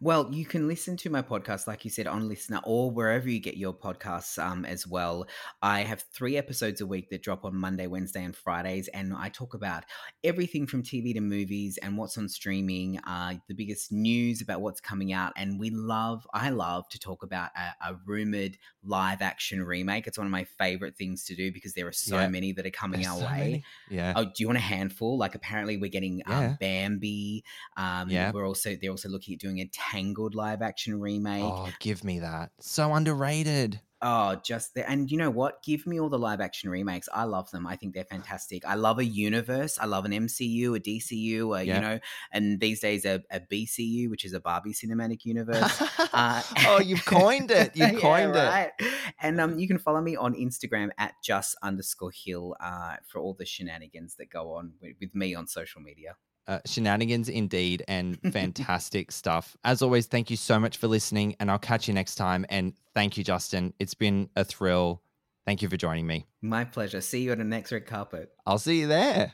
[0.00, 3.38] Well, you can listen to my podcast, like you said, on LiSTNR or wherever you
[3.40, 5.26] get your podcasts um, as well.
[5.62, 9.28] I have three episodes a week that drop on Monday, Wednesday, and Fridays, and I
[9.28, 9.84] talk about
[10.24, 14.80] everything from TV to movies and what's on streaming, uh, the biggest news about what's
[14.80, 15.32] coming out.
[15.36, 20.06] And we love, I love to talk about a, a rumored live action remake.
[20.06, 22.28] It's one of my favorite things to do because there are so Yeah.
[22.28, 23.38] many that are coming There's our so way.
[23.38, 23.64] many.
[23.90, 24.12] Yeah.
[24.16, 25.18] Oh, do you want a handful?
[25.18, 26.38] Like apparently we're getting Yeah.
[26.38, 27.44] um, Bambi.
[27.76, 28.32] Um, Yeah.
[28.32, 31.42] We're also they're also looking at doing a Tangled live action remake.
[31.44, 32.50] Oh, give me that.
[32.60, 33.80] So underrated.
[34.02, 35.62] Oh, just the, and you know what?
[35.62, 37.08] Give me all the live action remakes.
[37.14, 37.66] I love them.
[37.66, 38.62] I think they're fantastic.
[38.66, 39.78] I love a universe.
[39.80, 41.74] I love an MCU, a DCU, a, Yeah.
[41.76, 41.98] you know,
[42.30, 45.82] and these days a, a BCU, which is a Barbie cinematic universe.
[46.12, 47.72] Uh, oh, you've coined it.
[47.76, 48.72] You've Yeah, coined it.
[49.20, 53.34] And um, you can follow me on Instagram at just underscore hill uh, for all
[53.34, 56.16] the shenanigans that go on with, with me on social media.
[56.48, 59.56] Uh, shenanigans indeed and fantastic stuff.
[59.64, 62.46] As always, thank you so much for listening, and I'll catch you next time.
[62.48, 63.74] And thank you, Justin.
[63.78, 65.02] It's been a thrill.
[65.44, 66.26] Thank you for joining me.
[66.42, 67.00] My pleasure.
[67.00, 68.32] See you on the next red carpet.
[68.46, 69.32] I'll see you there.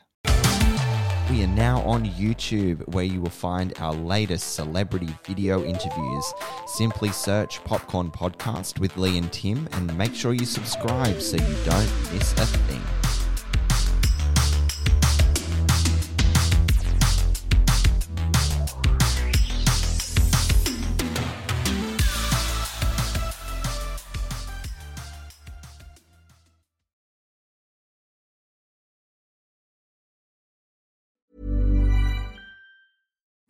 [1.29, 6.33] We are now on YouTube where you will find our latest celebrity video interviews.
[6.67, 11.55] Simply search Popcorn Podcast with Leigh and Tim and make sure you subscribe so you
[11.65, 13.02] don't miss a thing.